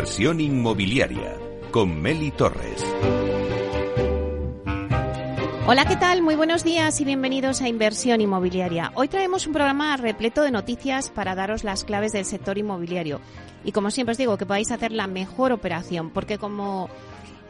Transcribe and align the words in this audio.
Inversión 0.00 0.40
inmobiliaria 0.40 1.36
con 1.70 2.00
Meli 2.00 2.30
Torres. 2.30 2.82
Hola, 5.66 5.84
¿qué 5.84 5.96
tal? 5.96 6.22
Muy 6.22 6.36
buenos 6.36 6.64
días 6.64 6.98
y 7.02 7.04
bienvenidos 7.04 7.60
a 7.60 7.68
Inversión 7.68 8.22
Inmobiliaria. 8.22 8.92
Hoy 8.94 9.08
traemos 9.08 9.46
un 9.46 9.52
programa 9.52 9.94
repleto 9.98 10.40
de 10.40 10.52
noticias 10.52 11.10
para 11.10 11.34
daros 11.34 11.64
las 11.64 11.84
claves 11.84 12.12
del 12.12 12.24
sector 12.24 12.56
inmobiliario. 12.56 13.20
Y 13.62 13.72
como 13.72 13.90
siempre 13.90 14.12
os 14.12 14.16
digo, 14.16 14.38
que 14.38 14.46
podáis 14.46 14.70
hacer 14.70 14.90
la 14.90 15.06
mejor 15.06 15.52
operación, 15.52 16.08
porque 16.08 16.38
como 16.38 16.88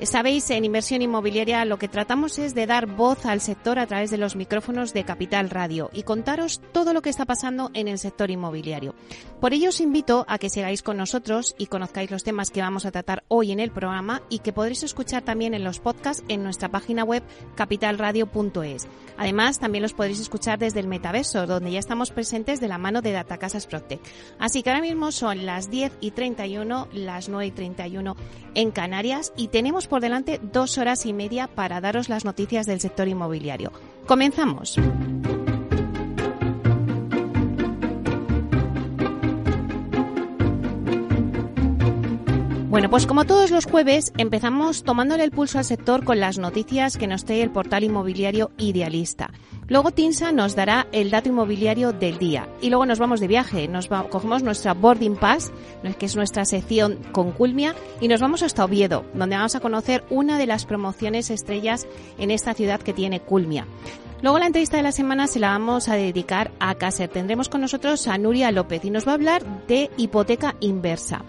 Sabéis, 0.03 0.49
en 0.51 0.65
inversión 0.65 1.03
inmobiliaria 1.03 1.65
lo 1.67 1.79
que 1.79 1.87
tratamos 1.87 2.39
es 2.39 2.55
de 2.55 2.67
dar 2.67 2.87
voz 2.87 3.27
al 3.27 3.43
sector 3.43 3.79
a 3.79 3.87
través 3.87 4.11
de 4.11 4.17
los 4.17 4.35
micrófonos 4.35 4.95
de 4.95 5.05
Capital 5.05 5.51
Radio 5.51 5.91
y 5.93 6.05
contaros 6.05 6.63
todo 6.73 6.95
lo 6.95 7.03
que 7.03 7.11
está 7.11 7.27
pasando 7.27 7.71
en 7.75 7.87
el 7.87 7.99
sector 7.99 8.31
inmobiliario. 8.31 8.95
Por 9.41 9.53
ello 9.53 9.69
os 9.69 9.81
invito 9.81 10.25
a 10.27 10.39
que 10.39 10.49
sigáis 10.49 10.83
con 10.83 10.97
nosotros 10.97 11.55
y 11.59 11.67
conozcáis 11.67 12.11
los 12.11 12.25
temas 12.25 12.51
que 12.51 12.63
vamos 12.63 12.87
a 12.87 12.93
tratar 12.93 13.25
hoy 13.29 13.53
en 13.53 13.61
el 13.61 13.71
programa 13.71 14.23
y 14.31 14.39
que 14.39 14.55
podréis 14.55 14.83
escuchar 14.83 15.23
también 15.23 15.53
en 15.53 15.65
los 15.65 15.81
podcasts 15.81 16.25
en 16.29 16.43
nuestra 16.43 16.71
página 16.71 17.05
web 17.05 17.23
capitalradio.es. 17.55 18.89
Además, 19.19 19.59
también 19.59 19.83
los 19.83 19.93
podréis 19.93 20.21
escuchar 20.21 20.59
desde 20.59 20.81
el 20.81 20.89
metaverso, 20.89 21.47
donde 21.47 21.73
ya 21.73 21.79
estamos 21.79 22.11
presentes 22.11 22.59
de 22.59 22.69
la 22.69 22.79
mano 22.79 23.03
de 23.03 23.13
Datacasas 23.13 23.67
Protect. 23.67 24.07
Así 24.39 24.63
que 24.63 24.71
ahora 24.71 24.83
mismo 24.83 25.13
son 25.13 25.45
las 25.45 25.71
10 25.71 25.93
y 26.01 26.13
31, 26.13 26.89
las 26.93 27.29
9 27.29 27.47
y 27.47 27.51
31 27.51 28.17
en 28.55 28.71
Canarias 28.71 29.33
y 29.37 29.49
tenemos 29.49 29.87
por 29.91 30.01
delante 30.01 30.41
dos 30.43 30.79
horas 30.79 31.05
y 31.05 31.13
media 31.13 31.49
para 31.49 31.83
daros 31.83 32.09
las 32.09 32.25
noticias 32.25 32.65
del 32.65 32.81
sector 32.81 33.09
inmobiliario. 33.09 33.73
Comenzamos. 34.07 34.79
Bueno, 42.71 42.89
pues 42.89 43.05
como 43.05 43.25
todos 43.25 43.51
los 43.51 43.67
jueves, 43.67 44.13
empezamos 44.17 44.85
tomándole 44.85 45.25
el 45.25 45.33
pulso 45.33 45.59
al 45.59 45.65
sector 45.65 46.05
con 46.05 46.21
las 46.21 46.39
noticias 46.39 46.97
que 46.97 47.09
nos 47.09 47.25
trae 47.25 47.43
el 47.43 47.51
portal 47.51 47.83
inmobiliario 47.83 48.53
Idealista. 48.59 49.33
Luego 49.71 49.93
Tinsa 49.93 50.33
nos 50.33 50.57
dará 50.57 50.89
el 50.91 51.11
dato 51.11 51.29
inmobiliario 51.29 51.93
del 51.93 52.19
día 52.19 52.49
y 52.61 52.71
luego 52.71 52.87
nos 52.87 52.99
vamos 52.99 53.21
de 53.21 53.29
viaje, 53.29 53.69
nos 53.69 53.87
cogemos 53.87 54.43
nuestra 54.43 54.75
boarding 54.75 55.15
pass, 55.15 55.53
que 55.97 56.07
es 56.07 56.17
nuestra 56.17 56.45
sección 56.45 56.99
con 57.13 57.31
Culmia, 57.31 57.77
y 58.01 58.09
nos 58.09 58.21
vamos 58.21 58.43
hasta 58.43 58.65
Oviedo, 58.65 59.05
donde 59.15 59.37
vamos 59.37 59.55
a 59.55 59.61
conocer 59.61 60.03
una 60.11 60.39
de 60.39 60.49
las 60.49 60.67
promociones 60.67 61.31
estrellas 61.31 61.87
en 62.19 62.33
esta 62.33 62.53
ciudad 62.53 62.81
que 62.81 62.93
tiene 62.93 63.21
Culmia. 63.21 63.65
Luego 64.23 64.41
la 64.41 64.47
entrevista 64.47 64.77
de 64.77 64.83
la 64.83 64.91
semana 64.91 65.29
se 65.29 65.39
la 65.39 65.51
vamos 65.51 65.89
a 65.89 65.95
dedicar 65.95 66.51
a 66.59 66.75
Caser. 66.75 67.09
Tendremos 67.09 67.49
con 67.49 67.61
nosotros 67.61 68.09
a 68.09 68.19
Nuria 68.19 68.51
López 68.51 68.85
y 68.85 68.91
nos 68.91 69.07
va 69.07 69.13
a 69.13 69.15
hablar 69.15 69.67
de 69.69 69.89
hipoteca 69.97 70.57
inversa. 70.59 71.23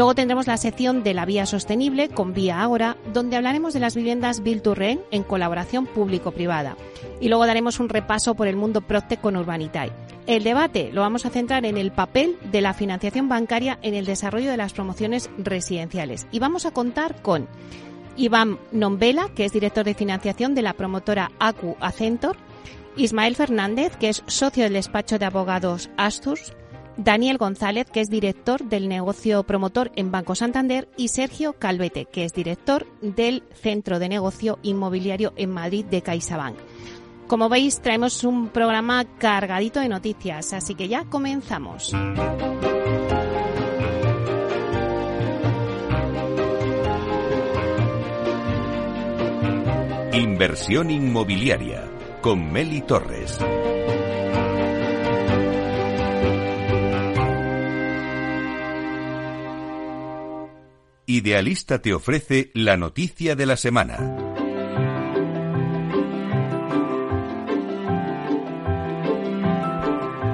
Luego 0.00 0.14
tendremos 0.14 0.46
la 0.46 0.56
sección 0.56 1.02
de 1.02 1.12
la 1.12 1.26
vía 1.26 1.44
sostenible 1.44 2.08
con 2.08 2.32
Vía 2.32 2.62
Ahora, 2.62 2.96
donde 3.12 3.36
hablaremos 3.36 3.74
de 3.74 3.80
las 3.80 3.94
viviendas 3.94 4.42
Build 4.42 4.62
to 4.62 4.74
Rent 4.74 5.02
en 5.10 5.22
colaboración 5.22 5.84
público-privada. 5.84 6.78
Y 7.20 7.28
luego 7.28 7.44
daremos 7.44 7.80
un 7.80 7.90
repaso 7.90 8.34
por 8.34 8.48
el 8.48 8.56
mundo 8.56 8.80
Procte 8.80 9.18
con 9.18 9.36
Urbanitae. 9.36 9.92
El 10.26 10.42
debate 10.42 10.88
lo 10.90 11.02
vamos 11.02 11.26
a 11.26 11.28
centrar 11.28 11.66
en 11.66 11.76
el 11.76 11.92
papel 11.92 12.38
de 12.50 12.62
la 12.62 12.72
financiación 12.72 13.28
bancaria 13.28 13.78
en 13.82 13.92
el 13.92 14.06
desarrollo 14.06 14.50
de 14.50 14.56
las 14.56 14.72
promociones 14.72 15.28
residenciales. 15.36 16.26
Y 16.32 16.38
vamos 16.38 16.64
a 16.64 16.70
contar 16.70 17.20
con 17.20 17.46
Iván 18.16 18.58
Nombela, 18.72 19.28
que 19.34 19.44
es 19.44 19.52
director 19.52 19.84
de 19.84 19.92
financiación 19.92 20.54
de 20.54 20.62
la 20.62 20.72
promotora 20.72 21.30
ACU 21.38 21.76
Acentor, 21.78 22.38
Ismael 22.96 23.36
Fernández, 23.36 23.98
que 23.98 24.08
es 24.08 24.22
socio 24.28 24.64
del 24.64 24.72
despacho 24.72 25.18
de 25.18 25.26
abogados 25.26 25.90
Asturs, 25.98 26.54
Daniel 27.02 27.38
González, 27.38 27.86
que 27.90 28.00
es 28.00 28.10
director 28.10 28.62
del 28.62 28.86
negocio 28.86 29.42
promotor 29.44 29.90
en 29.96 30.10
Banco 30.10 30.34
Santander, 30.34 30.86
y 30.98 31.08
Sergio 31.08 31.54
Calvete, 31.54 32.04
que 32.04 32.24
es 32.24 32.34
director 32.34 32.86
del 33.00 33.42
Centro 33.54 33.98
de 33.98 34.10
Negocio 34.10 34.58
Inmobiliario 34.62 35.32
en 35.36 35.50
Madrid 35.50 35.86
de 35.86 36.02
CaixaBank. 36.02 36.58
Como 37.26 37.48
veis, 37.48 37.80
traemos 37.80 38.22
un 38.22 38.48
programa 38.48 39.04
cargadito 39.18 39.80
de 39.80 39.88
noticias, 39.88 40.52
así 40.52 40.74
que 40.74 40.88
ya 40.88 41.04
comenzamos. 41.04 41.94
Inversión 50.12 50.90
inmobiliaria 50.90 51.88
con 52.20 52.52
Meli 52.52 52.82
Torres. 52.82 53.38
Idealista 61.20 61.82
te 61.82 61.92
ofrece 61.92 62.50
la 62.54 62.78
noticia 62.78 63.36
de 63.36 63.44
la 63.44 63.58
semana. 63.58 63.98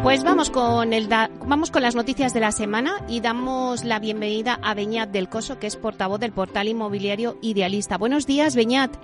Pues 0.05 0.23
vamos 0.23 0.49
con, 0.51 0.93
el 0.93 1.09
vamos 1.09 1.73
con 1.73 1.83
las 1.83 1.97
noticias 1.97 2.33
de 2.33 2.39
la 2.39 2.53
semana 2.53 3.05
y 3.09 3.19
damos 3.19 3.83
la 3.83 3.99
bienvenida 3.99 4.61
a 4.63 4.75
Beñat 4.75 5.11
del 5.11 5.29
Coso, 5.29 5.59
que 5.59 5.67
es 5.67 5.75
portavoz 5.75 6.21
del 6.21 6.31
portal 6.31 6.69
inmobiliario 6.69 7.37
Idealista. 7.43 7.99
Buenos 7.99 8.25
días, 8.25 8.55
Beñat. 8.55 8.97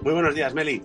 Muy 0.00 0.14
buenos 0.14 0.34
días, 0.34 0.54
Meli. 0.54 0.82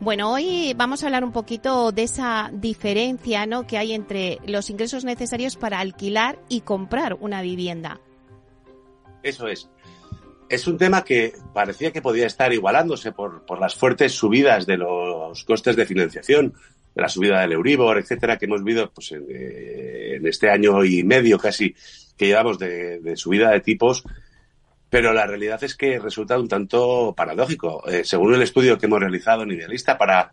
Bueno, 0.00 0.32
hoy 0.32 0.74
vamos 0.76 1.04
a 1.04 1.06
hablar 1.06 1.22
un 1.22 1.30
poquito 1.30 1.92
de 1.92 2.02
esa 2.02 2.50
diferencia 2.52 3.46
¿no? 3.46 3.64
que 3.64 3.78
hay 3.78 3.92
entre 3.92 4.40
los 4.44 4.70
ingresos 4.70 5.04
necesarios 5.04 5.54
para 5.54 5.78
alquilar 5.78 6.40
y 6.48 6.62
comprar 6.62 7.16
una 7.20 7.42
vivienda. 7.42 8.00
Eso 9.22 9.48
es. 9.48 9.68
Es 10.48 10.66
un 10.66 10.78
tema 10.78 11.04
que 11.04 11.34
parecía 11.52 11.92
que 11.92 12.00
podía 12.00 12.26
estar 12.26 12.52
igualándose 12.52 13.12
por, 13.12 13.44
por 13.44 13.60
las 13.60 13.74
fuertes 13.74 14.12
subidas 14.12 14.64
de 14.66 14.78
los 14.78 15.44
costes 15.44 15.76
de 15.76 15.84
financiación, 15.84 16.54
de 16.94 17.02
la 17.02 17.08
subida 17.08 17.40
del 17.40 17.52
Euribor, 17.52 17.98
etcétera, 17.98 18.38
que 18.38 18.46
hemos 18.46 18.64
vivido 18.64 18.90
pues, 18.90 19.12
en, 19.12 19.26
eh, 19.28 20.20
este 20.24 20.50
año 20.50 20.84
y 20.84 21.04
medio 21.04 21.38
casi 21.38 21.74
que 22.16 22.26
llevamos 22.26 22.58
de, 22.58 23.12
subida 23.16 23.50
de 23.50 23.60
tipos. 23.60 24.04
Pero 24.90 25.12
la 25.12 25.26
realidad 25.26 25.62
es 25.62 25.76
que 25.76 25.98
resulta 25.98 26.38
un 26.38 26.48
tanto 26.48 27.14
paradójico. 27.14 27.86
Eh, 27.86 28.04
según 28.04 28.34
el 28.34 28.40
estudio 28.40 28.78
que 28.78 28.86
hemos 28.86 29.00
realizado 29.00 29.42
en 29.42 29.50
Idealista 29.50 29.98
para 29.98 30.32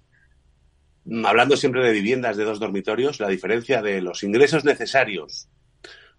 hablando 1.25 1.56
siempre 1.56 1.84
de 1.84 1.91
viviendas 1.91 2.38
de 2.38 2.46
dos 2.46 2.59
dormitorios, 2.59 3.19
la 3.19 3.28
diferencia 3.28 3.81
de 3.81 4.02
los 4.02 4.23
ingresos 4.23 4.63
necesarios 4.66 5.50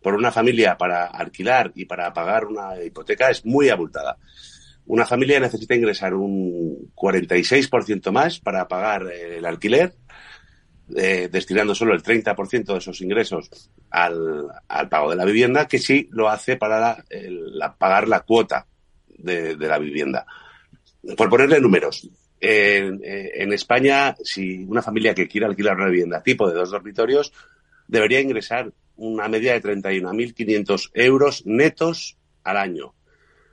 por 0.07 0.15
una 0.15 0.31
familia 0.31 0.79
para 0.79 1.07
alquilar 1.07 1.73
y 1.75 1.85
para 1.85 2.13
pagar 2.15 2.45
una 2.45 2.81
hipoteca 2.81 3.29
es 3.29 3.45
muy 3.45 3.71
abultada. 3.71 4.17
Una 4.87 5.05
familia 5.05 5.41
necesita 5.41 5.75
ingresar 5.75 6.15
un 6.15 6.93
46% 6.95 8.13
más 8.13 8.39
para 8.39 8.69
pagar 8.69 9.11
el 9.13 9.45
alquiler, 9.45 9.97
eh, 10.95 11.29
destinando 11.29 11.75
solo 11.75 11.93
el 11.93 12.05
30% 12.05 12.67
de 12.67 12.79
esos 12.79 13.01
ingresos 13.01 13.51
al, 13.91 14.47
pago 14.89 15.11
de 15.11 15.17
la 15.17 15.25
vivienda, 15.25 15.67
que 15.67 15.79
sí 15.79 16.09
lo 16.13 16.29
hace 16.29 16.57
para 16.57 17.05
pagar 17.77 18.07
la 18.07 18.21
cuota 18.21 18.65
de, 19.09 19.57
la 19.57 19.81
vivienda. 19.81 20.25
Por 21.17 21.29
ponerle 21.29 21.59
números, 21.59 22.09
en, 22.41 23.01
en, 23.03 23.53
España, 23.53 24.15
si 24.23 24.59
una 24.69 24.83
familia 24.83 25.17
que 25.17 25.27
quiera 25.27 25.49
alquilar 25.49 25.75
una 25.75 25.89
vivienda 25.89 26.23
tipo 26.23 26.49
de 26.49 26.55
dos 26.55 26.71
dormitorios, 26.71 27.33
debería 27.89 28.21
ingresar 28.21 28.73
una 28.97 29.29
media 29.29 29.53
de 29.53 29.63
31.500 29.63 30.91
euros 30.95 31.47
netos 31.47 32.17
al 32.45 32.57
año, 32.57 32.95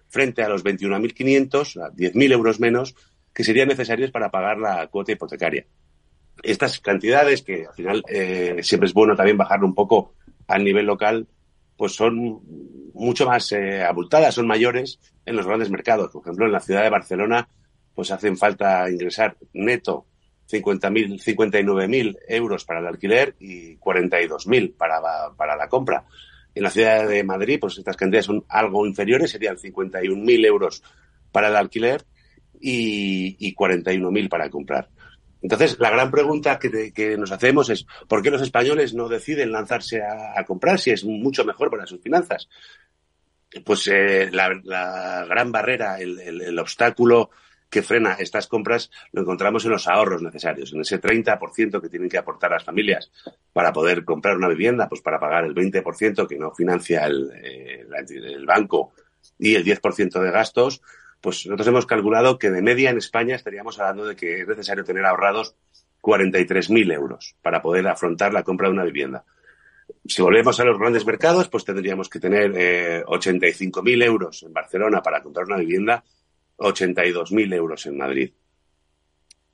frente 0.07 0.43
a 0.43 0.49
los 0.49 0.63
21.500, 0.63 1.93
10.000 1.93 2.31
euros 2.31 2.59
menos, 2.59 2.95
que 3.33 3.43
serían 3.43 3.67
necesarios 3.67 4.11
para 4.11 4.29
pagar 4.29 4.57
la 4.57 4.87
cuota 4.87 5.11
hipotecaria. 5.11 5.65
Estas 6.41 6.79
cantidades, 6.79 7.41
que 7.41 7.65
al 7.65 7.73
final 7.73 8.03
eh, 8.07 8.57
siempre 8.61 8.87
es 8.87 8.93
bueno 8.93 9.15
también 9.15 9.37
bajarlo 9.37 9.65
un 9.65 9.75
poco 9.75 10.13
al 10.47 10.63
nivel 10.63 10.85
local, 10.85 11.27
pues 11.77 11.93
son 11.93 12.41
mucho 12.93 13.25
más 13.25 13.51
eh, 13.51 13.83
abultadas, 13.83 14.35
son 14.35 14.47
mayores 14.47 14.99
en 15.25 15.35
los 15.35 15.45
grandes 15.45 15.69
mercados. 15.69 16.11
Por 16.11 16.21
ejemplo, 16.21 16.45
en 16.45 16.51
la 16.51 16.59
ciudad 16.59 16.83
de 16.83 16.89
Barcelona, 16.89 17.47
pues 17.95 18.11
hacen 18.11 18.37
falta 18.37 18.89
ingresar 18.89 19.37
neto 19.53 20.05
50.000, 20.49 21.21
59.000 21.23 22.17
euros 22.27 22.65
para 22.65 22.79
el 22.79 22.87
alquiler 22.87 23.35
y 23.39 23.77
42.000 23.77 24.75
para, 24.75 25.01
para 25.35 25.55
la 25.55 25.67
compra. 25.67 26.05
En 26.55 26.63
la 26.63 26.69
ciudad 26.69 27.07
de 27.07 27.23
Madrid, 27.23 27.59
pues 27.59 27.77
estas 27.77 27.97
cantidades 27.97 28.25
son 28.25 28.45
algo 28.47 28.85
inferiores, 28.85 29.31
serían 29.31 29.57
51.000 29.57 30.45
euros 30.45 30.83
para 31.31 31.47
el 31.47 31.55
alquiler 31.55 32.05
y, 32.59 33.35
y 33.39 33.55
41.000 33.55 34.29
para 34.29 34.49
comprar. 34.49 34.89
Entonces, 35.41 35.77
la 35.79 35.89
gran 35.89 36.09
pregunta 36.09 36.57
que, 36.57 36.93
que, 36.93 37.17
nos 37.17 37.31
hacemos 37.31 37.69
es, 37.69 37.85
¿por 38.07 38.21
qué 38.21 38.31
los 38.31 38.41
españoles 38.41 38.93
no 38.93 39.09
deciden 39.09 39.51
lanzarse 39.51 40.01
a, 40.01 40.41
comprar 40.45 40.79
si 40.79 40.91
es 40.91 41.03
mucho 41.03 41.43
mejor 41.43 41.69
para 41.69 41.85
sus 41.85 42.01
finanzas? 42.01 42.47
Pues 43.65 43.87
eh, 43.87 44.29
la, 44.31 44.49
la, 44.63 45.25
gran 45.27 45.51
barrera, 45.51 45.99
el, 45.99 46.19
el 46.19 46.57
obstáculo 46.57 47.29
que 47.73 47.81
frena 47.81 48.13
estas 48.13 48.45
compras 48.47 48.91
lo 49.11 49.21
encontramos 49.21 49.65
en 49.65 49.71
los 49.71 49.87
ahorros 49.87 50.21
necesarios, 50.21 50.71
en 50.73 50.81
ese 50.81 51.01
30% 51.01 51.81
que 51.81 51.89
tienen 51.89 52.07
que 52.07 52.19
aportar 52.19 52.51
las 52.51 52.63
familias 52.63 53.11
para 53.51 53.73
poder 53.73 54.05
comprar 54.05 54.37
una 54.37 54.47
vivienda, 54.47 54.87
pues 54.87 55.01
para 55.01 55.19
pagar 55.19 55.43
el 55.43 55.55
20% 55.55 56.27
que 56.27 56.37
no 56.37 56.51
financia 56.53 57.05
el, 57.07 57.31
eh, 57.43 57.87
el 58.09 58.45
banco 58.45 58.93
y 59.39 59.55
el 59.55 59.65
10% 59.65 60.21
de 60.21 60.31
gastos, 60.31 60.83
pues 61.19 61.47
nosotros 61.47 61.67
hemos 61.67 61.85
calculado 61.87 62.37
que 62.37 62.51
de 62.51 62.61
media 62.61 62.91
en 62.91 62.97
España 62.97 63.35
estaríamos 63.35 63.79
hablando 63.79 64.05
de 64.05 64.15
que 64.15 64.41
es 64.41 64.47
necesario 64.47 64.83
tener 64.83 65.05
ahorrados 65.05 65.55
43.000 65.99 66.93
euros 66.93 67.35
para 67.41 67.61
poder 67.61 67.87
afrontar 67.87 68.33
la 68.33 68.43
compra 68.43 68.67
de 68.67 68.73
una 68.73 68.83
vivienda. 68.83 69.23
Si 70.05 70.21
volvemos 70.21 70.59
a 70.59 70.65
los 70.65 70.77
grandes 70.77 71.05
mercados, 71.07 71.49
pues 71.49 71.65
tendríamos 71.65 72.07
que 72.07 72.19
tener 72.19 72.53
eh, 72.55 73.03
85.000 73.05 74.03
euros 74.03 74.43
en 74.43 74.53
Barcelona 74.53 75.01
para 75.01 75.23
comprar 75.23 75.45
una 75.45 75.57
vivienda, 75.57 76.03
82.000 76.57 77.53
euros 77.53 77.85
en 77.85 77.97
Madrid. 77.97 78.31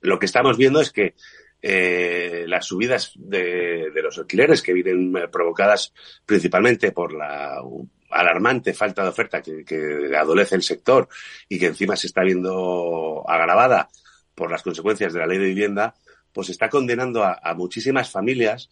Lo 0.00 0.18
que 0.18 0.26
estamos 0.26 0.56
viendo 0.56 0.80
es 0.80 0.90
que 0.90 1.14
eh, 1.62 2.44
las 2.48 2.64
subidas 2.64 3.12
de, 3.16 3.90
los 4.02 4.18
alquileres 4.18 4.62
que 4.62 4.72
vienen 4.72 5.14
eh, 5.16 5.28
provocadas 5.28 5.92
principalmente 6.24 6.90
por 6.92 7.12
la 7.12 7.60
alarmante 8.08 8.72
falta 8.72 9.02
de 9.02 9.10
oferta 9.10 9.42
que, 9.42 10.10
adolece 10.18 10.54
el 10.54 10.62
sector 10.62 11.08
y 11.48 11.58
que 11.58 11.66
encima 11.66 11.96
se 11.96 12.06
está 12.06 12.22
viendo 12.22 13.24
agravada 13.28 13.88
por 14.34 14.50
las 14.50 14.62
consecuencias 14.62 15.12
de 15.12 15.20
la 15.20 15.26
ley 15.26 15.38
de 15.38 15.46
vivienda, 15.46 15.94
pues 16.32 16.48
está 16.48 16.70
condenando 16.70 17.22
a, 17.24 17.54
muchísimas 17.54 18.10
familias 18.10 18.70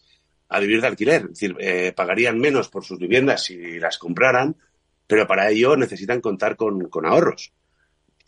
a 0.48 0.58
vivir 0.60 0.80
de 0.80 0.86
alquiler. 0.86 1.22
Es 1.22 1.28
decir, 1.40 1.56
eh, 1.60 1.92
pagarían 1.94 2.38
menos 2.38 2.70
por 2.70 2.84
sus 2.84 2.98
viviendas 2.98 3.44
si 3.44 3.78
las 3.78 3.98
compraran, 3.98 4.56
pero 5.06 5.26
para 5.26 5.50
ello 5.50 5.76
necesitan 5.76 6.22
contar 6.22 6.56
con, 6.56 6.88
con 6.88 7.04
ahorros. 7.04 7.52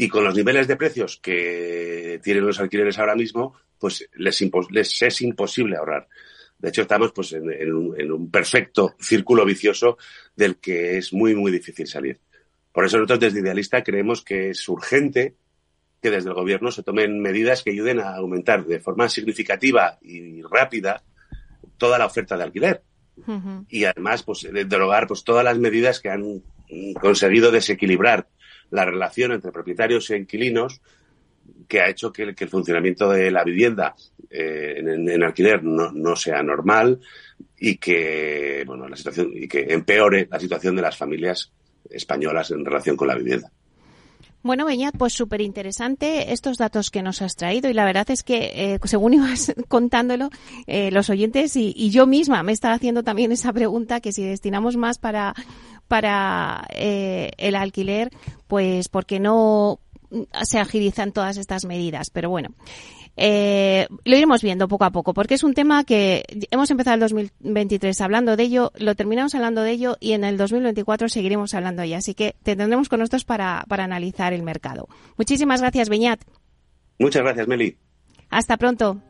Y 0.01 0.09
con 0.09 0.25
los 0.25 0.35
niveles 0.35 0.67
de 0.67 0.77
precios 0.77 1.19
que 1.23 2.19
tienen 2.23 2.47
los 2.47 2.59
alquileres 2.59 2.99
ahora 2.99 3.15
mismo, 3.15 3.55
pues 3.79 4.09
les, 4.15 4.41
les 4.71 5.03
es 5.03 5.21
imposible 5.21 5.77
ahorrar. 5.77 6.09
De 6.59 6.71
hecho, 6.71 6.81
estamos 6.81 7.13
pues 7.13 7.35
en, 7.35 7.53
en, 7.53 7.75
un, 7.75 8.01
en, 8.01 8.11
un, 8.11 8.31
perfecto 8.31 8.95
círculo 8.99 9.45
vicioso 9.45 9.99
del 10.35 10.57
que 10.57 10.97
es 10.97 11.13
muy, 11.13 11.35
muy 11.35 11.53
difícil 11.53 11.87
salir. 11.87 12.19
Por 12.73 12.87
eso 12.87 12.97
nosotros 12.97 13.21
desde 13.21 13.41
Idealista 13.41 13.85
creemos 13.85 14.23
que 14.23 14.49
es 14.49 14.67
urgente 14.71 15.35
que 16.01 16.11
desde 16.11 16.31
el 16.31 16.35
gobierno 16.35 16.71
se 16.71 16.83
tomen 16.83 17.21
medidas 17.21 17.63
que 17.63 17.73
ayuden 17.73 18.01
a 18.01 18.17
aumentar 18.17 18.65
de 18.65 18.81
forma 18.81 19.07
significativa 19.07 19.99
y 20.01 20.41
rápida 20.41 21.03
toda 21.77 21.99
la 21.99 22.07
oferta 22.07 22.39
de 22.39 22.45
alquiler. 22.45 22.83
Uh 23.19 23.33
-huh. 23.33 23.67
Y 23.69 23.85
además, 23.85 24.23
pues, 24.23 24.49
derogar 24.51 25.07
pues, 25.07 25.25
todas 25.25 25.45
las 25.45 25.59
medidas 25.59 26.01
que 26.01 26.09
han 26.09 26.43
conseguido 27.03 27.51
desequilibrar 27.51 28.29
la 28.71 28.85
relación 28.85 29.33
entre 29.33 29.53
propietarios 29.53 30.11
e 30.11 30.17
inquilinos 30.17 30.81
que 31.69 31.81
ha 31.81 31.89
hecho 31.89 32.13
que, 32.13 32.23
el 32.23 32.49
funcionamiento 32.49 33.11
de 33.11 33.31
la 33.31 33.45
vivienda 33.45 33.95
eh, 34.29 34.75
en, 34.79 35.09
en, 35.09 35.23
alquiler 35.23 35.63
no, 35.63 35.93
no, 35.93 36.17
sea 36.17 36.43
normal 36.43 37.01
y 37.59 37.77
que, 37.77 38.65
bueno, 38.67 38.89
la 38.89 38.97
situación, 38.97 39.31
y 39.35 39.47
que 39.47 39.67
empeore 39.73 40.29
la 40.31 40.41
situación 40.41 40.77
de 40.77 40.83
las 40.83 40.97
familias 40.97 41.53
españolas 41.89 42.51
en 42.51 42.65
relación 42.65 42.97
con 42.97 43.09
la 43.09 43.17
vivienda. 43.17 43.51
Bueno, 44.43 44.65
Beñat, 44.65 44.97
pues 44.97 45.13
súper 45.13 45.43
interesante 45.43 46.33
estos 46.33 46.57
datos 46.57 46.91
que 46.91 47.03
nos 47.03 47.21
has 47.21 47.37
traído 47.37 47.69
y 47.69 47.75
la 47.75 47.85
verdad 47.85 48.11
es 48.11 48.23
que 48.23 48.53
eh, 48.55 48.79
según 48.85 49.13
ibas 49.13 49.53
contándolo, 49.69 50.31
eh, 50.67 50.91
los 50.91 51.11
oyentes 51.11 51.57
y, 51.57 51.75
y, 51.77 51.91
yo 51.91 52.07
misma 52.07 52.43
me 52.43 52.53
estaba 52.53 52.75
haciendo 52.75 53.03
también 53.03 53.33
esa 53.33 53.53
pregunta 53.53 54.01
que 54.01 54.13
si 54.13 54.25
destinamos 54.25 54.79
más 54.79 54.99
para, 54.99 55.35
para 55.91 56.69
eh, 56.73 57.33
el 57.37 57.57
alquiler, 57.57 58.13
pues 58.47 58.89
porque 58.89 59.19
no 59.19 59.81
se 60.45 60.61
agilizan 60.61 61.11
todas 61.11 61.37
estas 61.37 61.65
medidas. 61.65 62.11
Pero 62.11 62.31
bueno, 62.31 62.51
eh, 63.17 63.89
lo 64.05 64.17
iremos 64.17 64.41
viendo 64.41 64.69
poco 64.69 64.85
a 64.85 64.91
poco, 64.91 65.15
porque 65.15 65.35
es 65.35 65.43
un 65.43 65.53
tema 65.53 65.83
que 65.83 66.23
hemos 66.53 66.71
empezado 66.71 66.95
el 66.95 67.01
2023 67.01 68.01
hablando 68.03 68.37
de 68.37 68.45
ello, 68.45 68.71
lo 68.77 68.95
terminamos 68.95 69.35
hablando 69.35 69.63
de 69.63 69.73
ello 69.73 69.97
y 69.99 70.13
en 70.13 70.23
el 70.23 70.37
2024 70.37 71.09
seguiremos 71.09 71.55
hablando 71.55 71.83
de 71.83 71.89
ello. 71.89 71.97
Así 71.97 72.15
que 72.15 72.37
te 72.45 72.55
tendremos 72.55 72.89
con 72.89 73.01
nosotros 73.01 73.25
para, 73.25 73.65
para 73.69 73.83
analizar 73.83 74.33
el 74.33 74.45
mercado. 74.45 74.89
Muchísimas 75.17 75.61
gracias, 75.61 75.89
Beñat. 75.89 76.21
Muchas 77.01 77.23
gracias, 77.25 77.49
Meli. 77.49 77.77
Hasta 78.31 78.57
pronto. 78.57 79.03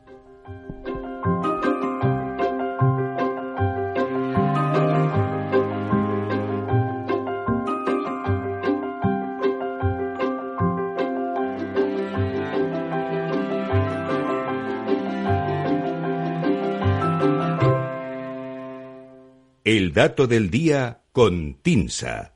El 19.63 19.93
dato 19.93 20.25
del 20.25 20.49
día 20.49 21.03
con 21.11 21.53
Tinsa. 21.61 22.33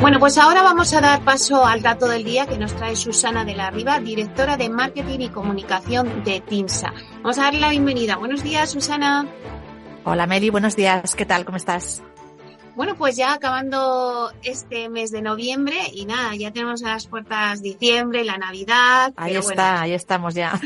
Bueno, 0.00 0.20
pues 0.20 0.38
ahora 0.38 0.62
vamos 0.62 0.92
a 0.94 1.00
dar 1.00 1.24
paso 1.24 1.66
al 1.66 1.82
dato 1.82 2.06
del 2.06 2.22
día 2.22 2.46
que 2.46 2.56
nos 2.56 2.72
trae 2.76 2.94
Susana 2.94 3.44
de 3.44 3.56
la 3.56 3.72
Riva, 3.72 3.98
directora 3.98 4.56
de 4.56 4.68
Marketing 4.68 5.18
y 5.18 5.28
Comunicación 5.30 6.22
de 6.22 6.40
TINSA. 6.40 6.92
Vamos 7.22 7.38
a 7.38 7.42
darle 7.42 7.58
la 7.58 7.70
bienvenida. 7.70 8.16
Buenos 8.18 8.44
días, 8.44 8.70
Susana. 8.70 9.26
Hola, 10.04 10.28
Meli. 10.28 10.50
Buenos 10.50 10.76
días. 10.76 11.16
¿Qué 11.16 11.26
tal? 11.26 11.44
¿Cómo 11.44 11.56
estás? 11.56 12.00
Bueno, 12.74 12.96
pues 12.96 13.16
ya 13.16 13.34
acabando 13.34 14.32
este 14.42 14.88
mes 14.88 15.10
de 15.10 15.20
noviembre 15.20 15.76
y 15.92 16.06
nada, 16.06 16.34
ya 16.34 16.52
tenemos 16.52 16.82
a 16.82 16.88
las 16.88 17.06
puertas 17.06 17.62
diciembre, 17.62 18.24
la 18.24 18.38
Navidad. 18.38 19.12
Ahí 19.16 19.36
está, 19.36 19.72
bueno. 19.72 19.78
ahí 19.82 19.92
estamos 19.92 20.34
ya. 20.34 20.58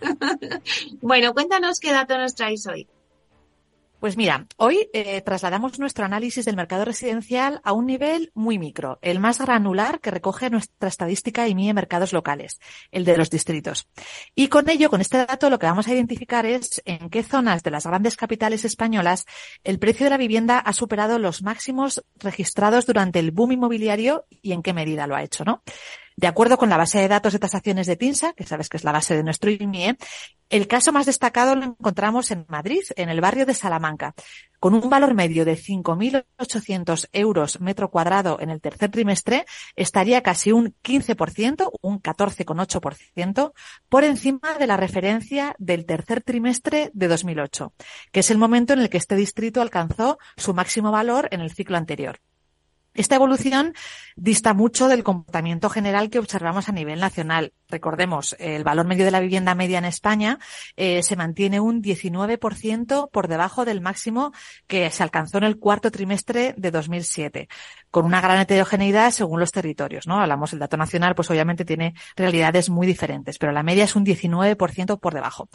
bueno, 1.00 1.32
cuéntanos 1.34 1.78
qué 1.78 1.92
dato 1.92 2.18
nos 2.18 2.34
traéis 2.34 2.66
hoy. 2.66 2.88
Pues 4.00 4.16
mira, 4.16 4.46
hoy 4.58 4.88
eh, 4.92 5.20
trasladamos 5.22 5.80
nuestro 5.80 6.04
análisis 6.04 6.44
del 6.44 6.54
mercado 6.54 6.84
residencial 6.84 7.60
a 7.64 7.72
un 7.72 7.86
nivel 7.86 8.30
muy 8.32 8.56
micro, 8.56 9.00
el 9.02 9.18
más 9.18 9.40
granular 9.40 9.98
que 9.98 10.12
recoge 10.12 10.50
nuestra 10.50 10.88
estadística 10.88 11.48
y 11.48 11.56
MIE 11.56 11.74
mercados 11.74 12.12
locales, 12.12 12.60
el 12.92 13.04
de 13.04 13.16
los 13.16 13.28
distritos. 13.28 13.88
Y 14.36 14.46
con 14.48 14.70
ello, 14.70 14.88
con 14.88 15.00
este 15.00 15.18
dato, 15.18 15.50
lo 15.50 15.58
que 15.58 15.66
vamos 15.66 15.88
a 15.88 15.94
identificar 15.94 16.46
es 16.46 16.80
en 16.84 17.10
qué 17.10 17.24
zonas 17.24 17.64
de 17.64 17.72
las 17.72 17.86
grandes 17.86 18.16
capitales 18.16 18.64
españolas 18.64 19.24
el 19.64 19.80
precio 19.80 20.04
de 20.04 20.10
la 20.10 20.16
vivienda 20.16 20.60
ha 20.60 20.72
superado 20.72 21.18
los 21.18 21.42
máximos 21.42 22.04
registrados 22.20 22.86
durante 22.86 23.18
el 23.18 23.32
boom 23.32 23.52
inmobiliario 23.52 24.26
y 24.30 24.52
en 24.52 24.62
qué 24.62 24.74
medida 24.74 25.08
lo 25.08 25.16
ha 25.16 25.24
hecho, 25.24 25.44
¿no? 25.44 25.64
De 26.18 26.26
acuerdo 26.26 26.58
con 26.58 26.68
la 26.68 26.76
base 26.76 26.98
de 26.98 27.06
datos 27.06 27.32
de 27.32 27.38
tasaciones 27.38 27.86
de 27.86 27.94
TINSA, 27.94 28.32
que 28.32 28.42
sabes 28.42 28.68
que 28.68 28.76
es 28.76 28.82
la 28.82 28.90
base 28.90 29.14
de 29.14 29.22
nuestro 29.22 29.52
IMIE, 29.52 29.96
el 30.50 30.66
caso 30.66 30.90
más 30.90 31.06
destacado 31.06 31.54
lo 31.54 31.62
encontramos 31.62 32.32
en 32.32 32.44
Madrid, 32.48 32.82
en 32.96 33.08
el 33.08 33.20
barrio 33.20 33.46
de 33.46 33.54
Salamanca, 33.54 34.16
con 34.58 34.74
un 34.74 34.90
valor 34.90 35.14
medio 35.14 35.44
de 35.44 35.56
5.800 35.56 37.08
euros 37.12 37.60
metro 37.60 37.92
cuadrado 37.92 38.40
en 38.40 38.50
el 38.50 38.60
tercer 38.60 38.90
trimestre, 38.90 39.46
estaría 39.76 40.20
casi 40.24 40.50
un 40.50 40.74
15%, 40.82 41.70
un 41.82 42.02
14,8%, 42.02 43.52
por 43.88 44.02
encima 44.02 44.58
de 44.58 44.66
la 44.66 44.76
referencia 44.76 45.54
del 45.60 45.86
tercer 45.86 46.24
trimestre 46.24 46.90
de 46.94 47.06
2008, 47.06 47.74
que 48.10 48.20
es 48.20 48.30
el 48.32 48.38
momento 48.38 48.72
en 48.72 48.80
el 48.80 48.90
que 48.90 48.98
este 48.98 49.14
distrito 49.14 49.62
alcanzó 49.62 50.18
su 50.36 50.52
máximo 50.52 50.90
valor 50.90 51.28
en 51.30 51.42
el 51.42 51.52
ciclo 51.52 51.76
anterior. 51.76 52.18
Esta 52.94 53.16
evolución 53.16 53.74
dista 54.16 54.54
mucho 54.54 54.88
del 54.88 55.04
comportamiento 55.04 55.70
general 55.70 56.10
que 56.10 56.18
observamos 56.18 56.68
a 56.68 56.72
nivel 56.72 57.00
nacional. 57.00 57.52
Recordemos, 57.70 58.34
el 58.38 58.64
valor 58.64 58.86
medio 58.86 59.04
de 59.04 59.10
la 59.10 59.20
vivienda 59.20 59.54
media 59.54 59.78
en 59.78 59.84
España 59.84 60.38
eh, 60.76 61.02
se 61.02 61.16
mantiene 61.16 61.60
un 61.60 61.82
19% 61.82 63.10
por 63.10 63.28
debajo 63.28 63.66
del 63.66 63.82
máximo 63.82 64.32
que 64.66 64.90
se 64.90 65.02
alcanzó 65.02 65.36
en 65.36 65.44
el 65.44 65.58
cuarto 65.58 65.90
trimestre 65.90 66.54
de 66.56 66.70
2007, 66.70 67.48
con 67.90 68.06
una 68.06 68.22
gran 68.22 68.40
heterogeneidad 68.40 69.10
según 69.10 69.40
los 69.40 69.52
territorios. 69.52 70.06
¿no? 70.06 70.18
Hablamos 70.18 70.52
del 70.52 70.60
dato 70.60 70.78
nacional, 70.78 71.14
pues 71.14 71.30
obviamente 71.30 71.66
tiene 71.66 71.92
realidades 72.16 72.70
muy 72.70 72.86
diferentes, 72.86 73.38
pero 73.38 73.52
la 73.52 73.62
media 73.62 73.84
es 73.84 73.94
un 73.94 74.06
19% 74.06 74.98
por 74.98 75.12
debajo. 75.12 75.50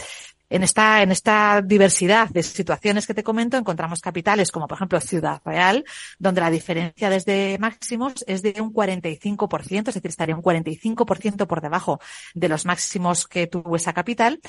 En 0.54 0.62
esta, 0.62 1.02
en 1.02 1.12
esta 1.12 1.64
diversidad 1.64 2.30
de 2.30 2.44
situaciones 2.44 3.08
que 3.08 3.16
te 3.16 3.24
comento 3.24 3.58
encontramos 3.58 4.02
capitales 4.02 4.52
como 4.52 4.68
por 4.68 4.78
ejemplo 4.78 5.02
Ciudad 5.02 5.42
Real, 5.44 5.84
donde 6.20 6.42
la 6.42 6.52
diferencia 6.52 7.10
desde 7.10 7.58
máximos 7.60 8.24
es 8.28 8.44
de 8.44 8.62
un 8.62 8.72
45%, 8.72 9.88
es 9.88 9.96
decir, 9.96 10.10
estaría 10.10 10.36
un 10.36 10.44
45% 10.44 11.48
por 11.48 11.60
debajo 11.60 12.00
de 12.34 12.50
los 12.50 12.66
máximos 12.66 13.28
que 13.28 13.48
tuvo 13.48 13.76
esa 13.76 13.94
capital. 13.94 14.40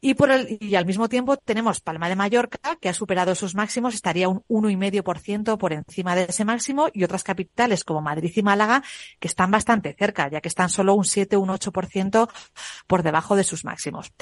Y, 0.00 0.14
por 0.14 0.30
el, 0.30 0.58
y 0.60 0.74
al 0.74 0.84
mismo 0.84 1.08
tiempo 1.08 1.36
tenemos 1.36 1.80
Palma 1.80 2.08
de 2.08 2.16
Mallorca, 2.16 2.76
que 2.80 2.88
ha 2.88 2.94
superado 2.94 3.34
sus 3.34 3.54
máximos, 3.54 3.94
estaría 3.94 4.28
un 4.28 4.44
1,5% 4.48 5.56
por 5.56 5.72
encima 5.72 6.14
de 6.14 6.26
ese 6.28 6.44
máximo, 6.44 6.88
y 6.92 7.02
otras 7.02 7.24
capitales 7.24 7.82
como 7.82 8.02
Madrid 8.02 8.30
y 8.34 8.42
Málaga, 8.42 8.82
que 9.18 9.26
están 9.26 9.50
bastante 9.50 9.94
cerca, 9.98 10.28
ya 10.30 10.40
que 10.40 10.48
están 10.48 10.68
solo 10.68 10.94
un 10.94 11.04
7 11.04 11.36
un 11.38 11.48
8% 11.48 12.28
por 12.86 13.02
debajo 13.02 13.36
de 13.36 13.44
sus 13.44 13.64
máximos. 13.64 14.12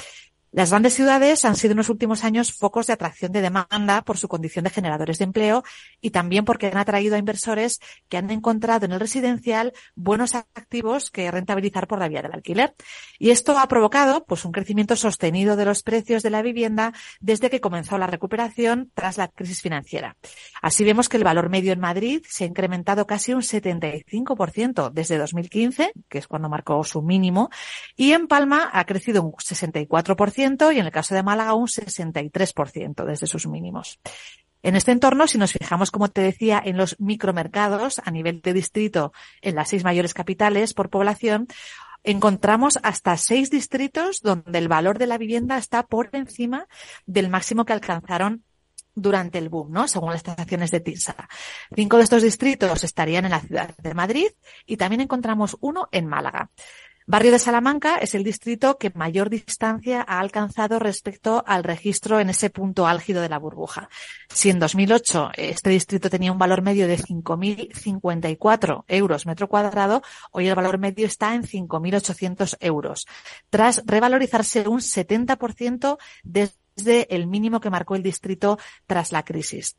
Las 0.55 0.71
grandes 0.71 0.95
ciudades 0.95 1.45
han 1.45 1.57
sido 1.57 1.73
en 1.73 1.79
los 1.79 1.89
últimos 1.89 2.23
años 2.23 2.53
focos 2.53 2.87
de 2.87 2.93
atracción 2.93 3.33
de 3.33 3.43
demanda 3.43 4.03
por 4.03 4.19
su 4.19 4.29
condición 4.29 4.63
de 4.63 4.71
generadores 4.71 5.19
de 5.19 5.25
empleo 5.25 5.65
y 6.01 6.11
también 6.11 6.45
porque 6.45 6.69
han 6.69 6.77
atraído 6.77 7.17
a 7.17 7.19
inversores 7.19 7.81
que 8.09 8.19
han 8.19 8.31
encontrado 8.31 8.87
en 8.87 8.93
el 8.93 9.01
residencial 9.01 9.73
buenos 9.97 10.37
activos 10.37 11.11
que 11.11 11.29
rentabilizar 11.29 11.89
por 11.89 11.99
la 11.99 12.07
vía 12.07 12.23
del 12.23 12.35
alquiler. 12.35 12.73
Y 13.19 13.31
esto 13.31 13.59
ha 13.59 13.67
provocado 13.67 14.25
pues 14.27 14.45
un 14.45 14.53
crecimiento 14.53 14.95
sostenido 14.95 15.57
de 15.57 15.65
los 15.65 15.83
precios 15.83 16.23
de 16.23 16.31
la 16.31 16.41
vivienda 16.41 16.93
desde 17.19 17.51
que 17.51 17.61
comenzó 17.61 17.99
la 17.99 18.07
recuperación 18.07 18.93
tras 18.95 19.19
la 19.19 19.27
crisis 19.27 19.61
financiera. 19.61 20.17
Así 20.63 20.85
vemos 20.85 21.09
que 21.09 21.17
el 21.17 21.25
valor 21.25 21.49
medio 21.49 21.73
en 21.73 21.81
Madrid 21.81 22.23
se 22.29 22.45
ha 22.45 22.47
incrementado 22.47 23.09
casi 23.09 23.35
un 23.35 23.43
75% 23.43 24.93
desde 24.93 25.19
2015, 25.19 25.91
que 26.09 26.19
es 26.19 26.29
cuando 26.29 26.49
marcó 26.49 26.85
su 26.85 27.03
mínimo, 27.03 27.51
y 27.97 28.13
en 28.13 28.29
Palma 28.29 28.71
ha 28.73 28.85
crecido 28.85 29.25
un 29.25 29.33
64% 29.33 30.44
y 30.45 30.79
en 30.79 30.87
el 30.87 30.93
caso 30.93 31.15
de 31.15 31.23
Málaga 31.23 31.55
un 31.55 31.67
63% 31.67 33.05
desde 33.05 33.27
sus 33.27 33.47
mínimos. 33.47 33.99
En 34.63 34.77
este 34.77 34.93
entorno, 34.93 35.27
si 35.27 35.39
nos 35.39 35.53
fijamos, 35.53 35.91
como 35.91 36.09
te 36.09 36.23
decía, 36.23 36.63
en 36.65 36.77
los 36.77 36.99
micromercados 37.01 38.01
a 38.05 38.11
nivel 38.11 38.41
de 38.41 38.53
distrito 38.53 39.13
en 39.43 39.55
las 39.55 39.69
seis 39.69 39.85
mayores 39.85 40.15
capitales 40.15 40.75
por 40.75 40.91
población, 40.91 41.49
encontramos 42.03 42.79
hasta 42.83 43.17
seis 43.17 43.51
distritos 43.51 44.21
donde 44.21 44.59
el 44.59 44.69
valor 44.69 44.99
de 44.99 45.07
la 45.07 45.19
vivienda 45.19 45.59
está 45.59 45.83
por 45.87 46.11
encima 46.13 46.67
del 47.07 47.29
máximo 47.31 47.65
que 47.65 47.73
alcanzaron 47.73 48.45
durante 48.95 49.39
el 49.39 49.49
boom, 49.49 49.73
¿no? 49.73 49.89
Según 49.89 50.11
las 50.11 50.25
estaciones 50.25 50.71
de 50.71 50.81
TINSA. 50.81 51.29
Cinco 51.75 51.97
de 51.97 52.05
estos 52.05 52.23
distritos 52.23 52.85
estarían 52.85 53.25
en 53.25 53.33
la 53.33 53.41
ciudad 53.41 53.75
de 53.77 53.95
Madrid 53.95 54.29
y 54.67 54.77
también 54.77 55.01
encontramos 55.01 55.57
uno 55.61 55.89
en 55.91 56.07
Málaga. 56.07 56.51
Barrio 57.07 57.33
de 57.33 57.39
Salamanca 57.39 57.99
es 57.99 58.15
el 58.15 58.25
distrito 58.25 58.79
que 58.79 58.91
mayor 58.95 59.29
distancia 59.29 60.01
ha 60.09 60.21
alcanzado 60.21 60.79
respecto 60.79 61.45
al 61.47 61.63
registro 61.63 62.19
en 62.19 62.31
ese 62.31 62.49
punto 62.49 62.87
álgido 62.87 63.21
de 63.21 63.29
la 63.29 63.39
burbuja. 63.39 63.91
Si 64.31 64.49
en 64.49 64.59
2008 64.59 65.33
este 65.37 65.69
distrito 65.69 66.09
tenía 66.09 66.33
un 66.33 66.39
valor 66.39 66.63
medio 66.63 66.89
de 66.89 66.97
5.054 66.97 68.85
euros 68.89 69.27
metro 69.27 69.49
cuadrado, 69.51 70.01
hoy 70.31 70.49
el 70.49 70.55
valor 70.55 70.79
medio 70.79 71.07
está 71.07 71.35
en 71.35 71.43
5.800 71.43 72.57
euros, 72.61 73.07
tras 73.51 73.83
revalorizarse 73.85 74.67
un 74.67 74.81
70% 74.81 75.99
desde 76.23 77.15
el 77.15 77.27
mínimo 77.27 77.61
que 77.61 77.69
marcó 77.69 77.97
el 77.97 78.03
distrito 78.03 78.59
tras 78.87 79.13
la 79.13 79.27
crisis. 79.27 79.77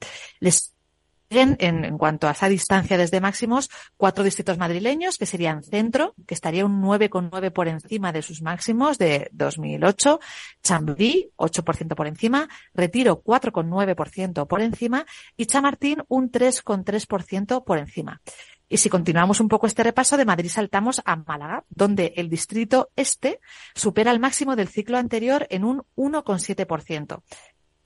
En, 1.30 1.58
en, 1.60 1.98
cuanto 1.98 2.28
a 2.28 2.32
esa 2.32 2.50
distancia 2.50 2.98
desde 2.98 3.22
máximos, 3.22 3.70
cuatro 3.98 4.24
distritos 4.24 4.58
madrileños, 4.58 5.18
que 5.18 5.26
serían 5.26 5.64
Centro, 5.64 6.14
que 6.28 6.34
estaría 6.34 6.66
un 6.66 6.82
9,9 6.82 7.52
por 7.52 7.68
encima 7.68 8.12
de 8.12 8.22
sus 8.22 8.42
máximos 8.42 8.98
de 8.98 9.30
2008, 9.32 10.20
Chamberí, 10.64 11.32
8% 11.38 11.96
por 11.96 12.08
encima, 12.08 12.48
Retiro, 12.74 13.24
4,9% 13.24 14.48
por 14.48 14.62
encima 14.62 15.06
y 15.36 15.46
Chamartín, 15.46 16.04
un 16.08 16.32
3,3% 16.32 17.64
por 17.64 17.78
encima. 17.78 18.22
Y 18.68 18.78
si 18.78 18.90
continuamos 18.90 19.40
un 19.40 19.48
poco 19.48 19.68
este 19.68 19.84
repaso, 19.84 20.18
de 20.18 20.26
Madrid 20.26 20.50
saltamos 20.50 21.02
a 21.06 21.16
Málaga, 21.16 21.66
donde 21.70 22.14
el 22.16 22.30
distrito 22.30 22.90
este 22.96 23.40
supera 23.76 24.12
el 24.12 24.20
máximo 24.20 24.56
del 24.56 24.70
ciclo 24.70 24.98
anterior 24.98 25.46
en 25.52 25.64
un 25.64 25.84
1,7% 25.96 27.22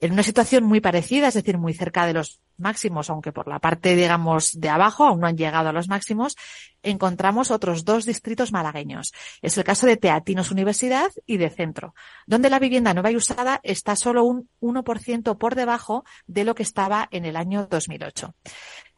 en 0.00 0.12
una 0.12 0.22
situación 0.22 0.64
muy 0.64 0.80
parecida, 0.80 1.28
es 1.28 1.34
decir, 1.34 1.58
muy 1.58 1.74
cerca 1.74 2.06
de 2.06 2.14
los 2.14 2.40
máximos, 2.56 3.10
aunque 3.10 3.32
por 3.32 3.46
la 3.48 3.58
parte, 3.58 3.94
digamos, 3.94 4.58
de 4.58 4.70
abajo 4.70 5.04
aún 5.04 5.20
no 5.20 5.26
han 5.26 5.36
llegado 5.36 5.68
a 5.68 5.72
los 5.72 5.88
máximos, 5.88 6.36
encontramos 6.82 7.50
otros 7.50 7.84
dos 7.84 8.06
distritos 8.06 8.50
malagueños. 8.50 9.12
Es 9.42 9.58
el 9.58 9.64
caso 9.64 9.86
de 9.86 9.98
Teatinos 9.98 10.50
Universidad 10.50 11.10
y 11.26 11.36
de 11.36 11.50
Centro, 11.50 11.94
donde 12.26 12.48
la 12.48 12.58
vivienda 12.58 12.94
nueva 12.94 13.10
y 13.10 13.16
usada 13.16 13.60
está 13.62 13.94
solo 13.94 14.24
un 14.24 14.48
1% 14.60 15.36
por 15.36 15.54
debajo 15.54 16.04
de 16.26 16.44
lo 16.44 16.54
que 16.54 16.62
estaba 16.62 17.06
en 17.10 17.26
el 17.26 17.36
año 17.36 17.66
2008. 17.66 18.34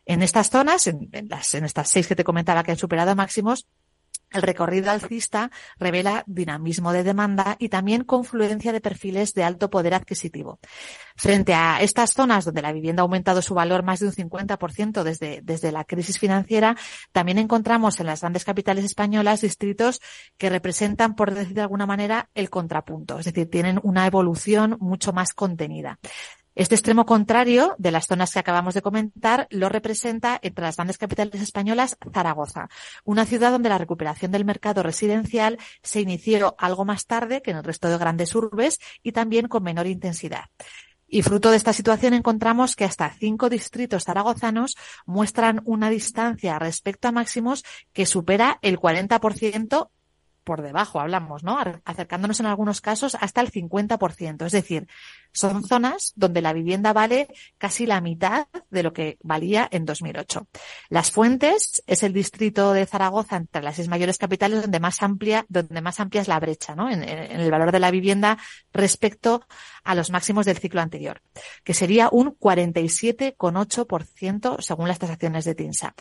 En 0.04 0.22
estas 0.22 0.50
zonas, 0.50 0.86
en, 0.86 1.10
en 1.12 1.64
estas 1.64 1.88
seis 1.88 2.06
que 2.06 2.16
te 2.16 2.24
comentaba 2.24 2.62
que 2.62 2.72
han 2.72 2.78
superado 2.78 3.14
máximos, 3.16 3.66
el 4.32 4.42
recorrido 4.42 4.90
alcista 4.90 5.50
revela 5.78 6.24
dinamismo 6.26 6.92
de 6.92 7.04
demanda 7.04 7.56
y 7.58 7.68
también 7.68 8.04
confluencia 8.04 8.72
de 8.72 8.80
perfiles 8.80 9.34
de 9.34 9.44
alto 9.44 9.70
poder 9.70 9.94
adquisitivo. 9.94 10.58
Frente 11.16 11.54
a 11.54 11.80
estas 11.80 12.12
zonas 12.12 12.44
donde 12.44 12.62
la 12.62 12.72
vivienda 12.72 13.02
ha 13.02 13.04
aumentado 13.04 13.42
su 13.42 13.54
valor 13.54 13.82
más 13.82 14.00
de 14.00 14.06
un 14.06 14.12
50% 14.12 15.02
desde, 15.02 15.40
desde 15.42 15.72
la 15.72 15.84
crisis 15.84 16.18
financiera, 16.18 16.76
también 17.12 17.38
encontramos 17.38 18.00
en 18.00 18.06
las 18.06 18.20
grandes 18.20 18.44
capitales 18.44 18.84
españolas 18.84 19.42
distritos 19.42 20.00
que 20.38 20.50
representan, 20.50 21.14
por 21.14 21.34
decir 21.34 21.54
de 21.54 21.62
alguna 21.62 21.86
manera, 21.86 22.30
el 22.34 22.50
contrapunto, 22.50 23.18
es 23.18 23.26
decir, 23.26 23.50
tienen 23.50 23.80
una 23.82 24.06
evolución 24.06 24.76
mucho 24.80 25.12
más 25.12 25.32
contenida. 25.34 25.98
Este 26.54 26.74
extremo 26.74 27.06
contrario 27.06 27.74
de 27.78 27.90
las 27.90 28.06
zonas 28.06 28.32
que 28.32 28.38
acabamos 28.38 28.74
de 28.74 28.82
comentar 28.82 29.46
lo 29.50 29.70
representa 29.70 30.38
entre 30.42 30.64
las 30.64 30.76
grandes 30.76 30.98
capitales 30.98 31.40
españolas 31.40 31.96
Zaragoza, 32.12 32.68
una 33.04 33.24
ciudad 33.24 33.52
donde 33.52 33.70
la 33.70 33.78
recuperación 33.78 34.32
del 34.32 34.44
mercado 34.44 34.82
residencial 34.82 35.58
se 35.82 36.02
inició 36.02 36.54
algo 36.58 36.84
más 36.84 37.06
tarde 37.06 37.40
que 37.40 37.52
en 37.52 37.56
el 37.56 37.64
resto 37.64 37.88
de 37.88 37.96
grandes 37.96 38.34
urbes 38.34 38.80
y 39.02 39.12
también 39.12 39.48
con 39.48 39.62
menor 39.62 39.86
intensidad. 39.86 40.44
Y 41.08 41.22
fruto 41.22 41.50
de 41.50 41.56
esta 41.56 41.72
situación 41.72 42.12
encontramos 42.12 42.76
que 42.76 42.84
hasta 42.84 43.10
cinco 43.10 43.48
distritos 43.48 44.04
zaragozanos 44.04 44.76
muestran 45.06 45.62
una 45.64 45.88
distancia 45.88 46.58
respecto 46.58 47.08
a 47.08 47.12
máximos 47.12 47.64
que 47.92 48.04
supera 48.04 48.58
el 48.62 48.78
40% 48.78 49.88
por 50.44 50.62
debajo, 50.62 51.00
hablamos, 51.00 51.44
¿no? 51.44 51.58
Acercándonos 51.84 52.40
en 52.40 52.46
algunos 52.46 52.80
casos 52.80 53.16
hasta 53.20 53.40
el 53.40 53.50
50%. 53.50 54.46
Es 54.46 54.52
decir, 54.52 54.86
son 55.32 55.64
zonas 55.64 56.12
donde 56.14 56.42
la 56.42 56.52
vivienda 56.52 56.92
vale 56.92 57.28
casi 57.58 57.86
la 57.86 58.00
mitad 58.00 58.46
de 58.70 58.82
lo 58.82 58.92
que 58.92 59.18
valía 59.22 59.68
en 59.70 59.84
2008. 59.84 60.46
Las 60.88 61.10
Fuentes 61.10 61.82
es 61.86 62.02
el 62.02 62.12
distrito 62.12 62.72
de 62.72 62.86
Zaragoza 62.86 63.36
entre 63.36 63.62
las 63.62 63.76
seis 63.76 63.88
mayores 63.88 64.18
capitales 64.18 64.62
donde 64.62 64.80
más 64.80 65.02
amplia, 65.02 65.44
donde 65.48 65.80
más 65.80 66.00
amplia 66.00 66.22
es 66.22 66.28
la 66.28 66.40
brecha, 66.40 66.74
¿no? 66.74 66.90
En, 66.90 67.02
en 67.02 67.40
el 67.40 67.50
valor 67.50 67.72
de 67.72 67.80
la 67.80 67.90
vivienda 67.90 68.38
respecto 68.72 69.46
a 69.84 69.94
los 69.94 70.10
máximos 70.10 70.46
del 70.46 70.58
ciclo 70.58 70.80
anterior, 70.80 71.20
que 71.64 71.74
sería 71.74 72.08
un 72.12 72.38
47,8% 72.38 74.60
según 74.60 74.88
las 74.88 74.98
tasaciones 74.98 75.44
de 75.44 75.54
TINSA. 75.54 75.94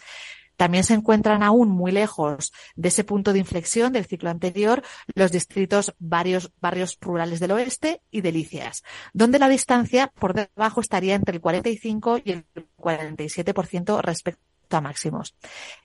También 0.62 0.84
se 0.84 0.94
encuentran 0.94 1.42
aún 1.42 1.70
muy 1.70 1.92
lejos 1.92 2.54
de 2.76 2.90
ese 2.90 3.04
punto 3.04 3.34
de 3.34 3.40
inflexión 3.40 3.94
del 3.94 4.06
ciclo 4.06 4.30
anterior 4.30 4.84
los 5.16 5.32
distritos 5.32 5.96
varios 5.98 6.52
barrios 6.62 7.00
rurales 7.02 7.40
del 7.40 7.54
oeste 7.54 8.04
y 8.12 8.22
delicias, 8.22 8.84
donde 9.12 9.40
la 9.40 9.50
distancia 9.50 10.14
por 10.20 10.36
debajo 10.36 10.80
estaría 10.80 11.16
entre 11.16 11.34
el 11.34 11.42
45 11.42 12.20
y 12.24 12.32
el 12.34 12.46
47% 12.78 14.02
respecto 14.04 14.78
a 14.78 14.82
máximos. 14.82 15.36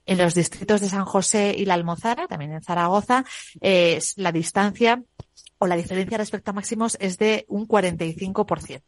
En 0.05 0.19
los 0.19 0.35
distritos 0.35 0.83
de 0.83 0.91
San 0.91 1.07
José 1.07 1.55
y 1.57 1.65
la 1.65 1.73
Almozara, 1.73 2.27
también 2.27 2.53
en 2.53 2.63
Zaragoza, 2.63 3.25
es 3.63 4.13
la 4.19 4.31
distancia 4.31 5.03
o 5.57 5.67
la 5.67 5.77
diferencia 5.77 6.19
respecto 6.19 6.51
a 6.51 6.55
máximos 6.55 6.99
es 7.01 7.17
de 7.17 7.47
un 7.49 7.67
45%. 7.67 8.83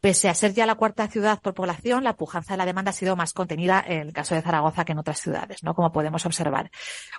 Pese 0.00 0.28
a 0.28 0.34
ser 0.34 0.54
ya 0.54 0.64
la 0.64 0.76
cuarta 0.76 1.08
ciudad 1.08 1.40
por 1.40 1.54
población, 1.54 2.04
la 2.04 2.16
pujanza 2.16 2.54
de 2.54 2.58
la 2.58 2.66
demanda 2.66 2.90
ha 2.90 2.94
sido 2.94 3.16
más 3.16 3.32
contenida 3.32 3.82
en 3.84 4.00
el 4.02 4.12
caso 4.12 4.36
de 4.36 4.42
Zaragoza 4.42 4.84
que 4.84 4.92
en 4.92 4.98
otras 4.98 5.20
ciudades, 5.20 5.64
¿no? 5.64 5.74
Como 5.74 5.90
podemos 5.90 6.24
observar. 6.24 6.70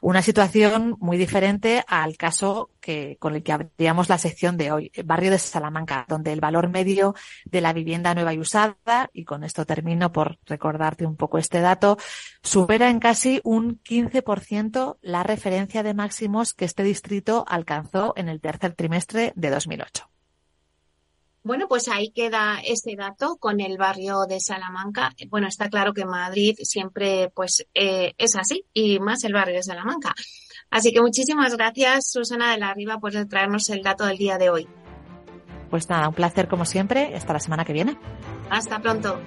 Una 0.01 0.21
situación 0.21 0.95
muy 0.99 1.17
diferente 1.17 1.83
al 1.87 2.15
caso 2.15 2.71
que, 2.79 3.17
con 3.19 3.35
el 3.35 3.43
que 3.43 3.51
abríamos 3.51 4.07
la 4.07 4.17
sección 4.17 4.55
de 4.55 4.71
hoy, 4.71 4.91
el 4.93 5.03
barrio 5.03 5.29
de 5.31 5.39
Salamanca, 5.39 6.05
donde 6.07 6.31
el 6.31 6.39
valor 6.39 6.69
medio 6.69 7.15
de 7.43 7.59
la 7.59 7.73
vivienda 7.73 8.13
nueva 8.13 8.33
y 8.33 8.39
usada, 8.39 9.09
y 9.11 9.25
con 9.25 9.43
esto 9.43 9.65
termino 9.65 10.13
por 10.13 10.39
recordarte 10.45 11.05
un 11.05 11.17
poco 11.17 11.37
este 11.37 11.59
dato, 11.59 11.97
supera 12.41 12.89
en 12.89 12.99
casi 12.99 13.41
un 13.43 13.81
15% 13.83 14.99
la 15.01 15.23
referencia 15.23 15.83
de 15.83 15.93
máximos 15.93 16.53
que 16.53 16.63
este 16.63 16.83
distrito 16.83 17.43
alcanzó 17.45 18.13
en 18.15 18.29
el 18.29 18.39
tercer 18.39 18.73
trimestre 18.73 19.33
de 19.35 19.49
2008. 19.49 20.09
Bueno, 21.49 21.67
pues 21.67 21.87
ahí 21.87 22.11
queda 22.11 22.59
ese 22.63 22.95
dato 22.95 23.37
con 23.39 23.59
el 23.59 23.75
barrio 23.79 24.27
de 24.29 24.39
Salamanca. 24.39 25.09
Bueno, 25.29 25.47
está 25.47 25.67
claro 25.67 25.93
que 25.93 26.05
Madrid 26.05 26.55
siempre 26.61 27.31
pues 27.33 27.65
eh, 27.73 28.13
es 28.19 28.35
así 28.35 28.65
y 28.71 28.99
más 28.99 29.23
el 29.23 29.33
barrio 29.33 29.55
de 29.55 29.63
Salamanca. 29.63 30.13
Así 30.69 30.91
que 30.91 31.01
muchísimas 31.01 31.57
gracias 31.57 32.11
Susana 32.11 32.51
de 32.51 32.59
la 32.59 32.75
Riva 32.75 32.99
por 32.99 33.13
traernos 33.25 33.67
el 33.71 33.81
dato 33.81 34.05
del 34.05 34.19
día 34.19 34.37
de 34.37 34.51
hoy. 34.51 34.67
Pues 35.71 35.89
nada, 35.89 36.07
un 36.07 36.13
placer 36.13 36.47
como 36.47 36.65
siempre. 36.65 37.15
Hasta 37.15 37.33
la 37.33 37.39
semana 37.39 37.65
que 37.65 37.73
viene. 37.73 37.97
Hasta 38.51 38.79
pronto. 38.79 39.19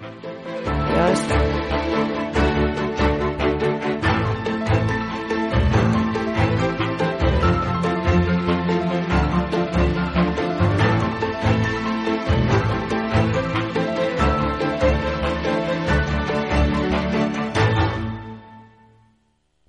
Adiós. 0.65 2.22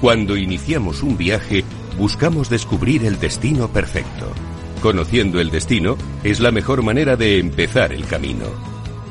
Cuando 0.00 0.38
iniciamos 0.38 1.02
un 1.02 1.18
viaje, 1.18 1.62
buscamos 1.98 2.48
descubrir 2.48 3.04
el 3.04 3.20
destino 3.20 3.68
perfecto. 3.68 4.32
Conociendo 4.80 5.40
el 5.40 5.50
destino 5.50 5.98
es 6.24 6.40
la 6.40 6.50
mejor 6.50 6.82
manera 6.82 7.16
de 7.16 7.38
empezar 7.38 7.92
el 7.92 8.06
camino. 8.06 8.46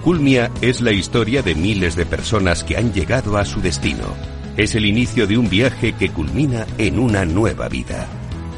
Culmia 0.03 0.50
es 0.62 0.81
la 0.81 0.91
historia 0.91 1.43
de 1.43 1.53
miles 1.53 1.96
de 1.96 2.08
personas 2.08 2.63
que 2.63 2.75
han 2.75 2.91
llegado 2.91 3.38
a 3.38 3.46
su 3.46 3.62
destino. 3.62 4.15
Es 4.58 4.74
el 4.74 4.88
inicio 4.88 5.27
de 5.27 5.38
un 5.38 5.48
viaje 5.48 5.93
que 5.93 6.10
culmina 6.10 6.65
en 6.79 6.98
una 6.98 7.24
nueva 7.24 7.69
vida. 7.69 8.08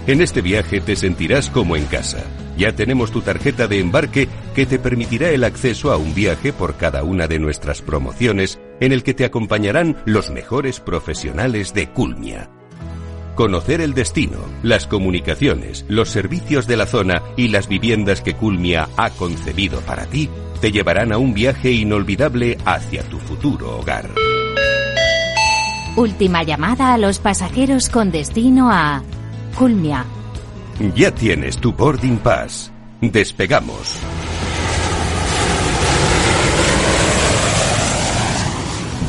En 0.07 0.21
este 0.21 0.41
viaje 0.41 0.79
te 0.79 0.95
sentirás 0.95 1.49
como 1.49 1.75
en 1.75 1.83
casa. 1.83 2.23
Ya 2.57 2.73
tenemos 2.73 3.11
tu 3.11 3.21
tarjeta 3.21 3.67
de 3.67 3.79
embarque 3.79 4.29
que 4.55 4.65
te 4.65 4.79
permitirá 4.79 5.31
el 5.31 5.43
acceso 5.43 5.91
a 5.91 5.97
un 5.97 6.13
viaje 6.13 6.53
por 6.53 6.77
cada 6.77 7.03
una 7.03 7.27
de 7.27 7.39
nuestras 7.39 7.81
promociones 7.81 8.57
en 8.81 8.91
el 8.91 9.03
que 9.03 9.13
te 9.13 9.23
acompañarán 9.23 9.95
los 10.05 10.29
mejores 10.29 10.81
profesionales 10.81 11.73
de 11.73 11.87
Culmia. 11.89 12.49
Conocer 13.35 13.79
el 13.79 13.93
destino, 13.93 14.39
las 14.61 14.87
comunicaciones, 14.87 15.85
los 15.87 16.09
servicios 16.09 16.67
de 16.67 16.75
la 16.75 16.85
zona 16.85 17.23
y 17.37 17.47
las 17.47 17.69
viviendas 17.69 18.21
que 18.21 18.33
Culmia 18.33 18.89
ha 18.97 19.09
concebido 19.11 19.79
para 19.81 20.05
ti 20.05 20.29
te 20.59 20.71
llevarán 20.71 21.11
a 21.11 21.17
un 21.17 21.33
viaje 21.33 21.71
inolvidable 21.71 22.57
hacia 22.65 23.03
tu 23.03 23.17
futuro 23.17 23.79
hogar. 23.79 24.09
Última 25.95 26.43
llamada 26.43 26.93
a 26.93 26.97
los 26.97 27.19
pasajeros 27.19 27.89
con 27.89 28.11
destino 28.11 28.69
a 28.71 29.01
Culmia. 29.57 30.05
Ya 30.95 31.11
tienes 31.11 31.57
tu 31.57 31.73
boarding 31.73 32.17
pass. 32.17 32.71
Despegamos. 33.01 33.97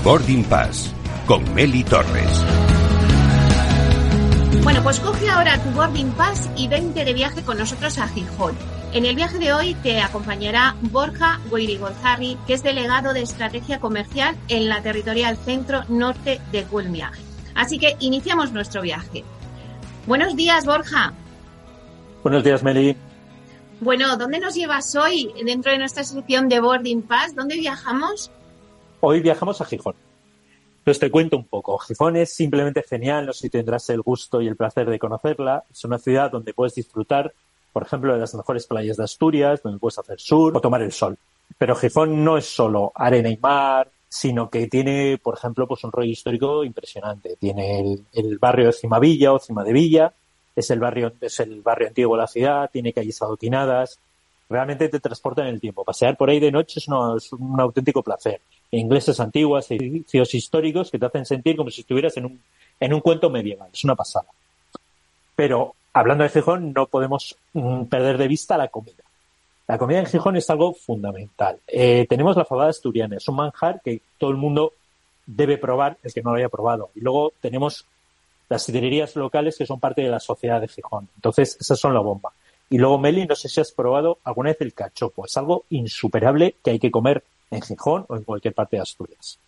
Boarding 0.04 0.42
Pass 0.42 0.92
con 1.28 1.54
Meli 1.54 1.84
Torres. 1.84 2.44
Bueno, 4.64 4.82
pues 4.82 4.98
coge 4.98 5.28
ahora 5.28 5.62
tu 5.62 5.70
boarding 5.70 6.10
pass 6.14 6.50
y 6.56 6.66
vente 6.66 7.04
de 7.04 7.14
viaje 7.14 7.42
con 7.42 7.56
nosotros 7.56 7.98
a 7.98 8.08
Gijón. 8.08 8.56
En 8.92 9.06
el 9.06 9.14
viaje 9.14 9.38
de 9.38 9.52
hoy 9.52 9.74
te 9.74 10.00
acompañará 10.00 10.74
Borja 10.80 11.38
Goirigolzarri, 11.50 12.36
que 12.48 12.54
es 12.54 12.64
delegado 12.64 13.12
de 13.12 13.22
estrategia 13.22 13.78
comercial 13.78 14.36
en 14.48 14.68
la 14.68 14.82
territorial 14.82 15.36
centro 15.36 15.84
norte 15.88 16.40
de 16.50 16.64
Culmia. 16.64 17.12
Así 17.54 17.78
que 17.78 17.96
iniciamos 18.00 18.50
nuestro 18.50 18.82
viaje. 18.82 19.22
Buenos 20.08 20.34
días, 20.34 20.66
Borja. 20.66 21.12
Buenos 22.24 22.42
días, 22.42 22.64
Meli. 22.64 22.96
Bueno, 23.78 24.16
¿dónde 24.16 24.40
nos 24.40 24.56
llevas 24.56 24.96
hoy 24.96 25.32
dentro 25.44 25.70
de 25.70 25.78
nuestra 25.78 26.02
sección 26.02 26.48
de 26.48 26.58
boarding 26.58 27.02
pass? 27.02 27.36
¿Dónde 27.36 27.54
viajamos? 27.54 28.32
Hoy 29.04 29.20
viajamos 29.20 29.60
a 29.60 29.64
Gijón. 29.64 29.96
Pues 30.84 31.00
te 31.00 31.10
cuento 31.10 31.36
un 31.36 31.44
poco. 31.44 31.76
Gijón 31.76 32.14
es 32.14 32.32
simplemente 32.32 32.84
genial, 32.84 33.26
no 33.26 33.32
sé 33.32 33.40
si 33.40 33.50
tendrás 33.50 33.90
el 33.90 34.00
gusto 34.00 34.40
y 34.40 34.46
el 34.46 34.54
placer 34.54 34.88
de 34.88 35.00
conocerla. 35.00 35.64
Es 35.72 35.84
una 35.84 35.98
ciudad 35.98 36.30
donde 36.30 36.54
puedes 36.54 36.76
disfrutar, 36.76 37.34
por 37.72 37.82
ejemplo, 37.82 38.12
de 38.14 38.20
las 38.20 38.32
mejores 38.36 38.64
playas 38.68 38.96
de 38.96 39.02
Asturias, 39.02 39.60
donde 39.60 39.80
puedes 39.80 39.98
hacer 39.98 40.20
sur 40.20 40.56
o 40.56 40.60
tomar 40.60 40.82
el 40.82 40.92
sol. 40.92 41.18
Pero 41.58 41.74
Gijón 41.74 42.22
no 42.22 42.38
es 42.38 42.46
solo 42.46 42.92
arena 42.94 43.28
y 43.28 43.36
mar, 43.38 43.90
sino 44.08 44.48
que 44.48 44.68
tiene, 44.68 45.18
por 45.20 45.36
ejemplo, 45.36 45.66
pues 45.66 45.82
un 45.82 45.90
rollo 45.90 46.12
histórico 46.12 46.62
impresionante. 46.62 47.34
Tiene 47.40 47.98
el, 48.12 48.38
barrio 48.38 48.66
de 48.66 48.72
Cimavilla 48.72 49.32
o 49.32 49.40
Cima 49.40 49.64
de 49.64 49.72
Villa, 49.72 50.14
es 50.54 50.70
el 50.70 50.78
barrio, 50.78 51.12
es 51.20 51.40
el 51.40 51.60
barrio 51.60 51.88
antiguo 51.88 52.14
de 52.14 52.22
la 52.22 52.28
ciudad, 52.28 52.70
tiene 52.72 52.92
calles 52.92 53.20
adoquinadas, 53.20 53.98
realmente 54.48 54.88
te 54.88 55.00
transporta 55.00 55.42
en 55.42 55.48
el 55.48 55.60
tiempo. 55.60 55.84
Pasear 55.84 56.16
por 56.16 56.30
ahí 56.30 56.38
de 56.38 56.52
noche 56.52 56.78
es, 56.78 56.86
un 56.86 57.60
auténtico 57.60 58.00
placer. 58.04 58.40
Ingleses 58.72 59.20
antiguas, 59.20 59.70
edificios 59.70 60.34
históricos 60.34 60.90
que 60.90 60.98
te 60.98 61.06
hacen 61.06 61.26
sentir 61.26 61.56
como 61.56 61.70
si 61.70 61.82
estuvieras 61.82 62.16
en 62.16 62.26
un, 62.26 62.42
en 62.80 62.94
un 62.94 63.00
cuento 63.00 63.30
medieval. 63.30 63.68
Es 63.72 63.84
una 63.84 63.94
pasada. 63.94 64.26
Pero 65.36 65.74
hablando 65.92 66.24
de 66.24 66.30
Gijón, 66.30 66.72
no 66.72 66.86
podemos 66.86 67.36
mm, 67.52 67.84
perder 67.84 68.18
de 68.18 68.28
vista 68.28 68.56
la 68.56 68.68
comida. 68.68 69.02
La 69.68 69.78
comida 69.78 70.00
en 70.00 70.06
Gijón 70.06 70.36
es 70.36 70.48
algo 70.50 70.74
fundamental. 70.74 71.58
Eh, 71.66 72.06
tenemos 72.08 72.36
la 72.36 72.44
fabada 72.44 72.70
asturiana, 72.70 73.16
es 73.16 73.28
un 73.28 73.36
manjar 73.36 73.80
que 73.82 74.00
todo 74.18 74.30
el 74.30 74.36
mundo 74.36 74.72
debe 75.26 75.58
probar, 75.58 75.98
el 76.02 76.12
que 76.12 76.22
no 76.22 76.30
lo 76.30 76.36
haya 76.36 76.48
probado. 76.48 76.90
Y 76.94 77.00
luego 77.00 77.32
tenemos 77.40 77.86
las 78.48 78.64
sidrerías 78.64 79.16
locales 79.16 79.56
que 79.56 79.66
son 79.66 79.80
parte 79.80 80.02
de 80.02 80.08
la 80.08 80.20
sociedad 80.20 80.60
de 80.60 80.68
Gijón. 80.68 81.08
Entonces, 81.14 81.56
esas 81.60 81.78
son 81.78 81.94
la 81.94 82.00
bomba. 82.00 82.32
Y 82.72 82.78
luego, 82.78 82.96
Meli, 82.96 83.26
no 83.26 83.34
sé 83.34 83.50
si 83.50 83.60
has 83.60 83.70
probado 83.70 84.16
alguna 84.24 84.48
vez 84.48 84.62
el 84.62 84.72
cachopo. 84.72 85.26
Es 85.26 85.36
algo 85.36 85.66
insuperable 85.68 86.54
que 86.64 86.70
hay 86.70 86.78
que 86.78 86.90
comer 86.90 87.22
en 87.50 87.60
Gijón 87.60 88.06
o 88.08 88.16
en 88.16 88.24
cualquier 88.24 88.54
parte 88.54 88.76
de 88.76 88.82
Asturias. 88.82 89.38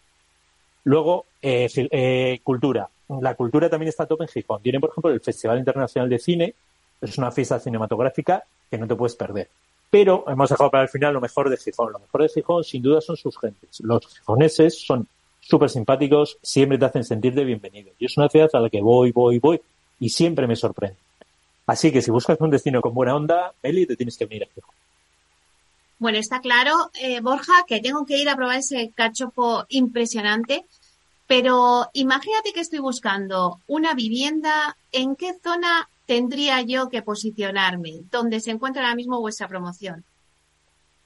Luego, 0.84 1.24
eh, 1.40 1.66
eh, 1.74 2.40
cultura. 2.42 2.86
La 3.22 3.34
cultura 3.34 3.70
también 3.70 3.88
está 3.88 4.02
a 4.02 4.08
en 4.10 4.28
Gijón. 4.28 4.60
Tiene, 4.60 4.78
por 4.78 4.90
ejemplo, 4.90 5.10
el 5.10 5.22
Festival 5.22 5.58
Internacional 5.58 6.10
de 6.10 6.18
Cine. 6.18 6.54
Es 7.00 7.16
una 7.16 7.30
fiesta 7.30 7.58
cinematográfica 7.58 8.44
que 8.70 8.76
no 8.76 8.86
te 8.86 8.94
puedes 8.94 9.16
perder. 9.16 9.48
Pero 9.88 10.26
hemos 10.28 10.50
dejado 10.50 10.70
para 10.70 10.82
el 10.82 10.90
final 10.90 11.14
lo 11.14 11.22
mejor 11.22 11.48
de 11.48 11.56
Gijón. 11.56 11.92
Lo 11.94 12.00
mejor 12.00 12.24
de 12.24 12.28
Gijón, 12.28 12.62
sin 12.62 12.82
duda, 12.82 13.00
son 13.00 13.16
sus 13.16 13.38
gentes. 13.38 13.80
Los 13.80 14.06
gijoneses 14.06 14.78
son 14.78 15.08
súper 15.40 15.70
simpáticos, 15.70 16.36
siempre 16.42 16.76
te 16.76 16.84
hacen 16.84 17.04
sentir 17.04 17.32
de 17.32 17.46
bienvenido. 17.46 17.90
Y 17.98 18.04
es 18.04 18.18
una 18.18 18.28
ciudad 18.28 18.50
a 18.52 18.60
la 18.60 18.68
que 18.68 18.82
voy, 18.82 19.12
voy, 19.12 19.38
voy 19.38 19.58
y 19.98 20.10
siempre 20.10 20.46
me 20.46 20.56
sorprende. 20.56 20.98
Así 21.66 21.90
que 21.90 22.02
si 22.02 22.10
buscas 22.10 22.40
un 22.40 22.50
destino 22.50 22.80
con 22.80 22.94
buena 22.94 23.16
onda, 23.16 23.54
Eli, 23.62 23.86
te 23.86 23.96
tienes 23.96 24.16
que 24.18 24.26
venir 24.26 24.44
aquí. 24.44 24.60
Bueno, 25.98 26.18
está 26.18 26.40
claro, 26.40 26.90
eh, 27.00 27.20
Borja, 27.20 27.64
que 27.66 27.80
tengo 27.80 28.04
que 28.04 28.18
ir 28.18 28.28
a 28.28 28.36
probar 28.36 28.58
ese 28.58 28.92
cachopo 28.94 29.64
impresionante, 29.68 30.66
pero 31.26 31.88
imagínate 31.94 32.52
que 32.52 32.60
estoy 32.60 32.80
buscando 32.80 33.60
una 33.66 33.94
vivienda, 33.94 34.76
¿en 34.92 35.16
qué 35.16 35.32
zona 35.42 35.88
tendría 36.06 36.60
yo 36.60 36.90
que 36.90 37.00
posicionarme? 37.02 38.02
¿Dónde 38.10 38.40
se 38.40 38.50
encuentra 38.50 38.82
ahora 38.82 38.96
mismo 38.96 39.20
vuestra 39.20 39.48
promoción? 39.48 40.04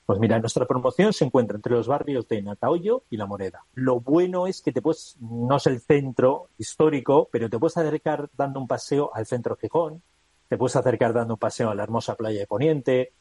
Pues 0.07 0.19
mira, 0.19 0.39
nuestra 0.41 0.67
promoción 0.67 1.13
se 1.13 1.27
encuentra 1.27 1.57
entre 1.57 1.75
los 1.75 1.87
barrios 1.87 2.27
de 2.27 2.41
Natahoyo 2.41 3.03
y 3.11 3.19
La 3.19 3.27
Moreda. 3.27 3.65
Lo 3.75 4.01
bueno 4.01 4.47
es 4.47 4.63
que 4.63 4.73
te 4.73 4.81
puedes, 4.81 5.17
no 5.21 5.59
es 5.59 5.67
el 5.67 5.81
centro 5.81 6.49
histórico, 6.57 7.29
pero 7.31 7.51
te 7.51 7.59
puedes 7.59 7.77
acercar 7.77 8.31
dando 8.37 8.59
un 8.59 8.67
paseo 8.67 9.11
al 9.15 9.27
centro 9.27 9.55
Gijón, 9.57 10.03
te 10.49 10.57
puedes 10.57 10.77
acercar 10.77 11.13
dando 11.13 11.35
un 11.35 11.39
paseo 11.39 11.71
a 11.71 11.75
la 11.75 11.83
hermosa 11.83 12.15
playa 12.15 12.41
de 12.41 12.47
Poniente, 12.47 13.13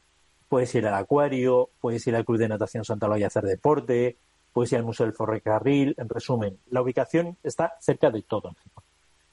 puedes 0.47 0.73
ir 0.75 0.87
al 0.87 0.95
acuario, 0.95 1.69
puedes 1.79 2.05
ir 2.07 2.15
al 2.15 2.25
Club 2.25 2.37
de 2.37 2.47
Natación 2.47 2.85
Santa 2.85 3.07
Loya 3.07 3.25
a 3.25 3.27
hacer 3.27 3.43
deporte, 3.43 4.17
puedes 4.53 4.71
ir 4.71 4.79
al 4.79 4.85
Museo 4.85 5.05
del 5.05 5.15
Ferrocarril. 5.15 5.93
En 5.97 6.09
resumen, 6.09 6.59
la 6.69 6.81
ubicación 6.81 7.37
está 7.43 7.75
cerca 7.79 8.09
de 8.09 8.21
todo. 8.21 8.55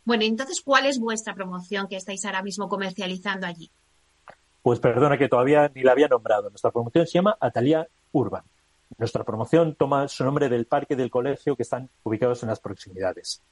Bueno, 0.04 0.24
entonces, 0.24 0.60
¿cuál 0.60 0.86
es 0.86 0.98
vuestra 0.98 1.34
promoción 1.34 1.88
que 1.88 1.96
estáis 1.96 2.24
ahora 2.24 2.42
mismo 2.42 2.68
comercializando 2.68 3.46
allí? 3.46 3.70
Pues 4.62 4.80
perdona 4.80 5.16
que 5.16 5.28
todavía 5.28 5.70
ni 5.74 5.82
la 5.82 5.92
había 5.92 6.08
nombrado. 6.08 6.50
Nuestra 6.50 6.70
promoción 6.70 7.06
se 7.06 7.12
llama 7.14 7.36
Atalia 7.40 7.88
Urban. 8.12 8.44
Nuestra 8.98 9.24
promoción 9.24 9.74
toma 9.76 10.08
su 10.08 10.24
nombre 10.24 10.48
del 10.48 10.66
parque 10.66 10.94
del 10.94 11.10
colegio 11.10 11.56
que 11.56 11.62
están 11.62 11.88
ubicados 12.02 12.42
en 12.42 12.48
las 12.48 12.60
proximidades. 12.60 13.42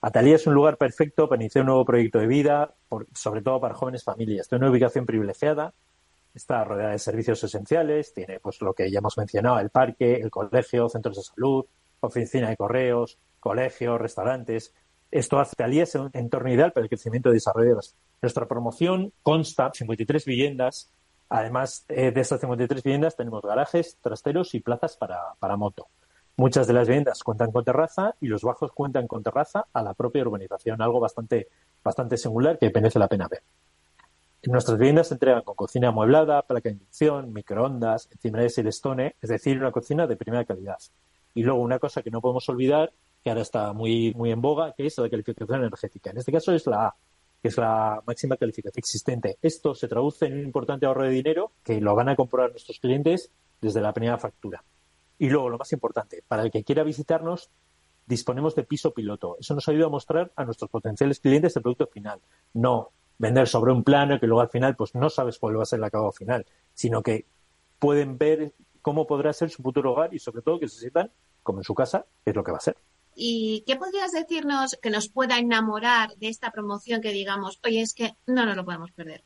Atalía 0.00 0.36
es 0.36 0.46
un 0.46 0.54
lugar 0.54 0.76
perfecto 0.76 1.28
para 1.28 1.42
iniciar 1.42 1.62
un 1.62 1.68
nuevo 1.68 1.84
proyecto 1.84 2.18
de 2.18 2.26
vida, 2.26 2.74
sobre 3.14 3.42
todo 3.42 3.60
para 3.60 3.74
jóvenes 3.74 4.04
familias. 4.04 4.48
Tiene 4.48 4.64
una 4.64 4.70
ubicación 4.70 5.06
privilegiada, 5.06 5.72
está 6.34 6.64
rodeada 6.64 6.92
de 6.92 6.98
servicios 6.98 7.42
esenciales, 7.42 8.12
tiene 8.12 8.38
pues 8.40 8.60
lo 8.60 8.74
que 8.74 8.90
ya 8.90 8.98
hemos 8.98 9.16
mencionado, 9.16 9.58
el 9.58 9.70
parque, 9.70 10.16
el 10.16 10.30
colegio, 10.30 10.88
centros 10.88 11.16
de 11.16 11.22
salud, 11.22 11.64
oficina 12.00 12.50
de 12.50 12.56
correos, 12.56 13.18
colegios, 13.40 14.00
restaurantes. 14.00 14.74
Esto 15.10 15.38
hace 15.38 15.52
Atalía 15.54 15.84
es 15.84 15.94
un 15.94 16.10
entorno 16.12 16.52
ideal 16.52 16.72
para 16.72 16.84
el 16.84 16.90
crecimiento 16.90 17.30
y 17.30 17.34
desarrollo 17.34 17.76
de 17.76 17.86
Nuestra 18.20 18.46
promoción 18.46 19.12
consta 19.22 19.68
de 19.68 19.78
53 19.78 20.24
viviendas. 20.26 20.90
Además 21.28 21.84
eh, 21.88 22.12
de 22.12 22.20
estas 22.20 22.40
53 22.40 22.82
viviendas 22.82 23.16
tenemos 23.16 23.42
garajes, 23.42 23.98
trasteros 24.00 24.54
y 24.54 24.60
plazas 24.60 24.96
para, 24.96 25.34
para 25.38 25.56
moto. 25.56 25.88
Muchas 26.38 26.66
de 26.66 26.74
las 26.74 26.86
viviendas 26.86 27.22
cuentan 27.22 27.50
con 27.50 27.64
terraza 27.64 28.14
y 28.20 28.26
los 28.26 28.42
bajos 28.42 28.70
cuentan 28.72 29.06
con 29.06 29.22
terraza 29.22 29.68
a 29.72 29.82
la 29.82 29.94
propia 29.94 30.20
urbanización, 30.20 30.82
algo 30.82 31.00
bastante, 31.00 31.48
bastante 31.82 32.18
singular 32.18 32.58
que 32.58 32.70
merece 32.70 32.98
la 32.98 33.08
pena 33.08 33.26
ver. 33.26 33.42
Nuestras 34.44 34.76
viviendas 34.76 35.08
se 35.08 35.14
entregan 35.14 35.42
con 35.42 35.54
cocina 35.54 35.88
amueblada, 35.88 36.42
placa 36.42 36.68
de 36.68 36.74
inducción, 36.74 37.32
microondas, 37.32 38.08
encima 38.12 38.40
de 38.40 38.50
Silestone, 38.50 39.16
es 39.20 39.30
decir, 39.30 39.58
una 39.58 39.72
cocina 39.72 40.06
de 40.06 40.16
primera 40.16 40.44
calidad. 40.44 40.76
Y 41.34 41.42
luego 41.42 41.58
una 41.60 41.78
cosa 41.78 42.02
que 42.02 42.10
no 42.10 42.20
podemos 42.20 42.46
olvidar, 42.50 42.92
que 43.24 43.30
ahora 43.30 43.40
está 43.40 43.72
muy, 43.72 44.12
muy 44.14 44.30
en 44.30 44.42
boga, 44.42 44.74
que 44.76 44.86
es 44.86 44.98
la 44.98 45.08
calificación 45.08 45.60
energética. 45.60 46.10
En 46.10 46.18
este 46.18 46.32
caso 46.32 46.52
es 46.52 46.66
la 46.66 46.88
A, 46.88 46.96
que 47.40 47.48
es 47.48 47.56
la 47.56 48.02
máxima 48.06 48.36
calificación 48.36 48.78
existente. 48.78 49.38
Esto 49.40 49.74
se 49.74 49.88
traduce 49.88 50.26
en 50.26 50.34
un 50.34 50.44
importante 50.44 50.84
ahorro 50.84 51.04
de 51.04 51.10
dinero 51.10 51.52
que 51.64 51.80
lo 51.80 51.94
van 51.94 52.10
a 52.10 52.14
comprobar 52.14 52.50
nuestros 52.50 52.78
clientes 52.78 53.30
desde 53.60 53.80
la 53.80 53.94
primera 53.94 54.18
factura. 54.18 54.62
Y 55.18 55.28
luego, 55.28 55.48
lo 55.48 55.58
más 55.58 55.72
importante, 55.72 56.22
para 56.26 56.42
el 56.42 56.50
que 56.50 56.64
quiera 56.64 56.82
visitarnos, 56.82 57.50
disponemos 58.06 58.54
de 58.54 58.64
piso 58.64 58.92
piloto. 58.92 59.36
Eso 59.40 59.54
nos 59.54 59.68
ayuda 59.68 59.86
a 59.86 59.90
mostrar 59.90 60.32
a 60.36 60.44
nuestros 60.44 60.70
potenciales 60.70 61.20
clientes 61.20 61.56
el 61.56 61.62
producto 61.62 61.86
final. 61.86 62.20
No 62.54 62.90
vender 63.18 63.48
sobre 63.48 63.72
un 63.72 63.82
plano 63.82 64.20
que 64.20 64.26
luego 64.26 64.42
al 64.42 64.50
final 64.50 64.76
pues 64.76 64.94
no 64.94 65.08
sabes 65.08 65.38
cuál 65.38 65.58
va 65.58 65.62
a 65.62 65.66
ser 65.66 65.78
el 65.78 65.84
acabado 65.84 66.12
final, 66.12 66.44
sino 66.74 67.02
que 67.02 67.24
pueden 67.78 68.18
ver 68.18 68.52
cómo 68.82 69.06
podrá 69.06 69.32
ser 69.32 69.50
su 69.50 69.62
futuro 69.62 69.92
hogar 69.92 70.14
y 70.14 70.18
sobre 70.18 70.42
todo 70.42 70.60
que 70.60 70.68
se 70.68 70.78
sientan 70.78 71.10
como 71.42 71.60
en 71.60 71.64
su 71.64 71.74
casa, 71.74 72.04
es 72.24 72.34
lo 72.34 72.44
que 72.44 72.52
va 72.52 72.58
a 72.58 72.60
ser. 72.60 72.76
¿Y 73.14 73.64
qué 73.66 73.76
podrías 73.76 74.12
decirnos 74.12 74.76
que 74.82 74.90
nos 74.90 75.08
pueda 75.08 75.38
enamorar 75.38 76.14
de 76.16 76.28
esta 76.28 76.50
promoción 76.50 77.00
que 77.00 77.12
digamos, 77.12 77.58
oye, 77.64 77.80
es 77.80 77.94
que 77.94 78.14
no 78.26 78.44
nos 78.44 78.56
lo 78.56 78.64
podemos 78.64 78.92
perder? 78.92 79.24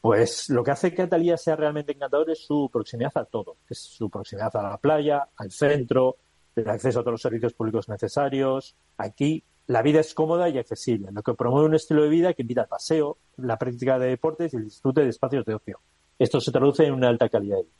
Pues 0.00 0.48
lo 0.48 0.64
que 0.64 0.70
hace 0.70 0.94
que 0.94 1.02
Atalía 1.02 1.36
sea 1.36 1.56
realmente 1.56 1.92
encantador 1.92 2.30
es 2.30 2.44
su 2.44 2.70
proximidad 2.72 3.12
a 3.16 3.24
todo. 3.24 3.56
Es 3.68 3.80
su 3.80 4.08
proximidad 4.08 4.54
a 4.56 4.62
la 4.62 4.78
playa, 4.78 5.28
al 5.36 5.50
centro, 5.50 6.16
el 6.56 6.68
acceso 6.68 7.00
a 7.00 7.02
todos 7.02 7.12
los 7.12 7.22
servicios 7.22 7.52
públicos 7.52 7.88
necesarios. 7.88 8.74
Aquí 8.96 9.44
la 9.66 9.82
vida 9.82 10.00
es 10.00 10.14
cómoda 10.14 10.48
y 10.48 10.58
accesible, 10.58 11.12
lo 11.12 11.22
que 11.22 11.34
promueve 11.34 11.68
un 11.68 11.74
estilo 11.74 12.02
de 12.02 12.08
vida 12.08 12.34
que 12.34 12.42
invita 12.42 12.62
al 12.62 12.68
paseo, 12.68 13.18
la 13.36 13.58
práctica 13.58 13.98
de 13.98 14.08
deportes 14.08 14.52
y 14.52 14.56
el 14.56 14.64
disfrute 14.64 15.02
de 15.02 15.10
espacios 15.10 15.44
de 15.44 15.54
ocio. 15.54 15.80
Esto 16.18 16.40
se 16.40 16.50
traduce 16.50 16.84
en 16.84 16.94
una 16.94 17.08
alta 17.08 17.28
calidad 17.28 17.58
de 17.58 17.62
vida. 17.62 17.74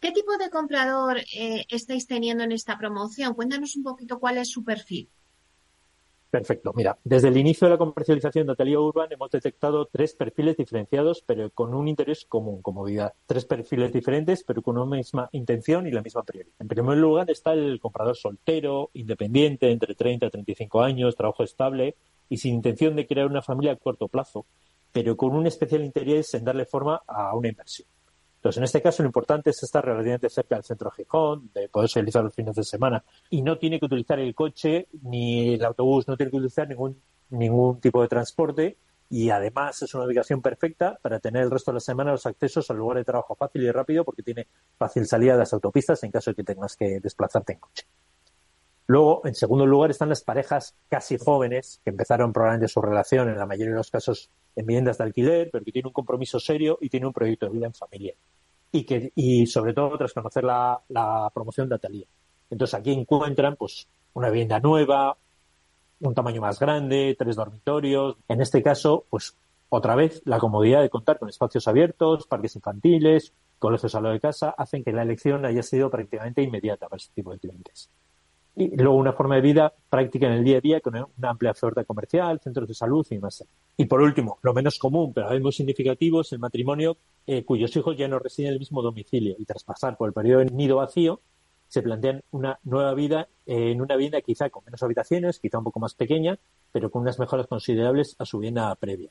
¿Qué 0.00 0.10
tipo 0.10 0.36
de 0.36 0.50
comprador 0.50 1.18
eh, 1.18 1.64
estáis 1.68 2.06
teniendo 2.06 2.44
en 2.44 2.52
esta 2.52 2.76
promoción? 2.76 3.34
Cuéntanos 3.34 3.76
un 3.76 3.82
poquito 3.82 4.18
cuál 4.18 4.38
es 4.38 4.50
su 4.50 4.64
perfil. 4.64 5.08
Perfecto. 6.32 6.72
Mira, 6.74 6.98
desde 7.04 7.28
el 7.28 7.36
inicio 7.36 7.66
de 7.66 7.72
la 7.72 7.78
comercialización 7.78 8.46
de 8.46 8.54
Atelier 8.54 8.78
Urban 8.78 9.12
hemos 9.12 9.30
detectado 9.30 9.84
tres 9.84 10.14
perfiles 10.14 10.56
diferenciados, 10.56 11.22
pero 11.26 11.50
con 11.50 11.74
un 11.74 11.88
interés 11.88 12.24
común, 12.24 12.62
comodidad. 12.62 13.12
Tres 13.26 13.44
perfiles 13.44 13.92
diferentes, 13.92 14.42
pero 14.42 14.62
con 14.62 14.78
una 14.78 14.96
misma 14.96 15.28
intención 15.32 15.86
y 15.86 15.90
la 15.90 16.00
misma 16.00 16.22
prioridad. 16.22 16.54
En 16.58 16.68
primer 16.68 16.96
lugar 16.96 17.30
está 17.30 17.52
el 17.52 17.78
comprador 17.78 18.16
soltero, 18.16 18.88
independiente, 18.94 19.70
entre 19.70 19.94
30 19.94 20.24
y 20.24 20.30
35 20.30 20.80
años, 20.80 21.16
trabajo 21.16 21.42
estable 21.42 21.96
y 22.30 22.38
sin 22.38 22.54
intención 22.54 22.96
de 22.96 23.06
crear 23.06 23.26
una 23.26 23.42
familia 23.42 23.72
a 23.72 23.76
corto 23.76 24.08
plazo, 24.08 24.46
pero 24.90 25.18
con 25.18 25.34
un 25.34 25.46
especial 25.46 25.84
interés 25.84 26.32
en 26.32 26.44
darle 26.44 26.64
forma 26.64 27.02
a 27.06 27.36
una 27.36 27.48
inversión. 27.48 27.86
Entonces, 28.42 28.58
en 28.58 28.64
este 28.64 28.82
caso, 28.82 29.04
lo 29.04 29.06
importante 29.06 29.50
es 29.50 29.62
estar 29.62 29.84
relativamente 29.84 30.28
cerca 30.28 30.56
del 30.56 30.64
centro 30.64 30.90
de 30.90 31.04
Gijón, 31.04 31.52
de 31.54 31.68
poder 31.68 31.88
utilizar 31.88 32.24
los 32.24 32.34
fines 32.34 32.56
de 32.56 32.64
semana. 32.64 33.04
Y 33.30 33.40
no 33.40 33.56
tiene 33.56 33.78
que 33.78 33.86
utilizar 33.86 34.18
el 34.18 34.34
coche 34.34 34.88
ni 35.02 35.54
el 35.54 35.64
autobús, 35.64 36.08
no 36.08 36.16
tiene 36.16 36.32
que 36.32 36.38
utilizar 36.38 36.68
ningún, 36.68 37.00
ningún 37.30 37.80
tipo 37.80 38.02
de 38.02 38.08
transporte. 38.08 38.76
Y 39.08 39.30
además 39.30 39.80
es 39.82 39.94
una 39.94 40.06
ubicación 40.06 40.42
perfecta 40.42 40.98
para 41.00 41.20
tener 41.20 41.44
el 41.44 41.52
resto 41.52 41.70
de 41.70 41.74
la 41.74 41.80
semana 41.80 42.10
los 42.10 42.26
accesos 42.26 42.68
al 42.68 42.78
lugar 42.78 42.98
de 42.98 43.04
trabajo 43.04 43.36
fácil 43.36 43.62
y 43.62 43.70
rápido 43.70 44.04
porque 44.04 44.24
tiene 44.24 44.48
fácil 44.76 45.06
salida 45.06 45.34
de 45.34 45.38
las 45.38 45.52
autopistas 45.52 46.02
en 46.02 46.10
caso 46.10 46.32
de 46.32 46.34
que 46.34 46.42
tengas 46.42 46.74
que 46.74 46.98
desplazarte 46.98 47.52
en 47.52 47.60
coche. 47.60 47.86
Luego, 48.88 49.22
en 49.24 49.36
segundo 49.36 49.66
lugar, 49.66 49.92
están 49.92 50.08
las 50.08 50.24
parejas 50.24 50.74
casi 50.88 51.16
jóvenes 51.16 51.80
que 51.84 51.90
empezaron 51.90 52.32
probablemente 52.32 52.66
su 52.66 52.82
relación, 52.82 53.28
en 53.28 53.38
la 53.38 53.46
mayoría 53.46 53.70
de 53.70 53.78
los 53.78 53.90
casos, 53.92 54.30
en 54.54 54.66
viviendas 54.66 54.98
de 54.98 55.04
alquiler, 55.04 55.50
pero 55.50 55.64
que 55.64 55.72
tienen 55.72 55.88
un 55.88 55.92
compromiso 55.92 56.38
serio 56.38 56.78
y 56.80 56.88
tienen 56.88 57.06
un 57.06 57.12
proyecto 57.12 57.46
de 57.46 57.52
vida 57.52 57.66
en 57.66 57.74
familia 57.74 58.14
y 58.72 58.84
que 58.84 59.12
y 59.14 59.46
sobre 59.46 59.74
todo 59.74 59.96
tras 59.98 60.12
conocer 60.12 60.44
la, 60.44 61.30
promoción 61.34 61.68
de 61.68 61.74
Atelier. 61.76 62.06
Entonces 62.50 62.74
aquí 62.74 62.92
encuentran 62.92 63.56
pues 63.56 63.86
una 64.14 64.30
vivienda 64.30 64.60
nueva, 64.60 65.16
un 66.00 66.14
tamaño 66.14 66.40
más 66.40 66.58
grande, 66.58 67.14
tres 67.18 67.36
dormitorios. 67.36 68.16
En 68.28 68.40
este 68.40 68.62
caso, 68.62 69.04
pues 69.10 69.36
otra 69.68 69.94
vez 69.94 70.22
la 70.24 70.38
comodidad 70.38 70.82
de 70.82 70.90
contar 70.90 71.18
con 71.18 71.28
espacios 71.28 71.68
abiertos, 71.68 72.26
parques 72.26 72.56
infantiles, 72.56 73.32
colegios 73.58 73.94
a 73.94 74.00
lo 74.00 74.10
de 74.10 74.20
casa, 74.20 74.50
hacen 74.50 74.84
que 74.84 74.92
la 74.92 75.02
elección 75.02 75.44
haya 75.44 75.62
sido 75.62 75.90
prácticamente 75.90 76.42
inmediata 76.42 76.88
para 76.88 76.98
este 76.98 77.14
tipo 77.14 77.32
de 77.32 77.38
clientes 77.38 77.90
y 78.54 78.76
luego 78.76 78.96
una 78.96 79.12
forma 79.12 79.36
de 79.36 79.40
vida 79.40 79.72
práctica 79.88 80.26
en 80.26 80.34
el 80.34 80.44
día 80.44 80.58
a 80.58 80.60
día 80.60 80.80
con 80.80 80.94
una 80.94 81.30
amplia 81.30 81.52
oferta 81.52 81.84
comercial, 81.84 82.40
centros 82.40 82.68
de 82.68 82.74
salud 82.74 83.06
y 83.10 83.18
más. 83.18 83.44
Y 83.76 83.86
por 83.86 84.02
último, 84.02 84.38
lo 84.42 84.52
menos 84.52 84.78
común, 84.78 85.12
pero 85.14 85.30
a 85.30 85.38
muy 85.38 85.52
significativo, 85.52 86.20
es 86.20 86.32
el 86.32 86.38
matrimonio 86.38 86.96
eh, 87.26 87.44
cuyos 87.44 87.74
hijos 87.76 87.96
ya 87.96 88.08
no 88.08 88.18
residen 88.18 88.48
en 88.48 88.52
el 88.54 88.58
mismo 88.58 88.82
domicilio 88.82 89.36
y 89.38 89.44
tras 89.44 89.64
pasar 89.64 89.96
por 89.96 90.08
el 90.08 90.12
periodo 90.12 90.40
de 90.40 90.46
nido 90.46 90.76
vacío, 90.76 91.20
se 91.68 91.80
plantean 91.80 92.22
una 92.32 92.58
nueva 92.64 92.92
vida 92.92 93.28
en 93.46 93.80
una 93.80 93.96
vivienda 93.96 94.20
quizá 94.20 94.50
con 94.50 94.62
menos 94.66 94.82
habitaciones, 94.82 95.38
quizá 95.38 95.56
un 95.56 95.64
poco 95.64 95.80
más 95.80 95.94
pequeña, 95.94 96.38
pero 96.70 96.90
con 96.90 97.00
unas 97.00 97.18
mejoras 97.18 97.46
considerables 97.46 98.14
a 98.18 98.26
su 98.26 98.38
vivienda 98.38 98.74
previa. 98.74 99.10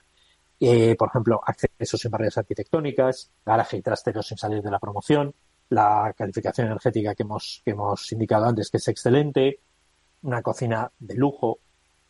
Eh, 0.59 0.95
por 0.95 1.09
ejemplo, 1.09 1.41
accesos 1.43 1.99
sin 1.99 2.11
barreras 2.11 2.37
arquitectónicas, 2.37 3.31
garaje 3.43 3.77
y 3.77 3.81
trasteros 3.81 4.27
sin 4.27 4.37
salir 4.37 4.61
de 4.61 4.69
la 4.69 4.77
promoción, 4.77 5.33
la 5.71 6.13
calificación 6.17 6.67
energética 6.67 7.15
que 7.15 7.23
hemos, 7.23 7.61
que 7.63 7.71
hemos 7.71 8.11
indicado 8.11 8.45
antes, 8.45 8.69
que 8.69 8.77
es 8.77 8.87
excelente, 8.89 9.59
una 10.23 10.41
cocina 10.41 10.91
de 10.99 11.15
lujo. 11.15 11.59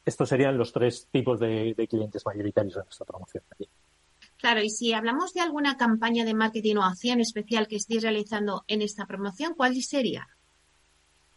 Estos 0.04 0.30
serían 0.30 0.58
los 0.58 0.74
tres 0.74 1.08
tipos 1.12 1.40
de, 1.40 1.76
clientes 1.88 2.26
mayoritarios 2.26 2.74
de 2.74 2.84
nuestra 2.84 3.06
promoción. 3.06 3.44
Claro, 4.38 4.64
y 4.64 4.70
si 4.72 4.94
hablamos 4.94 5.34
de 5.34 5.42
alguna 5.42 5.78
campaña 5.78 6.26
de 6.26 6.34
marketing 6.34 6.78
o 6.78 6.84
acción 6.84 7.22
especial 7.22 7.68
que 7.68 7.76
estéis 7.76 8.02
realizando 8.02 8.64
en 8.68 8.82
esta 8.82 9.06
promoción, 9.06 9.54
¿cuál 9.56 9.80
sería? 9.84 10.28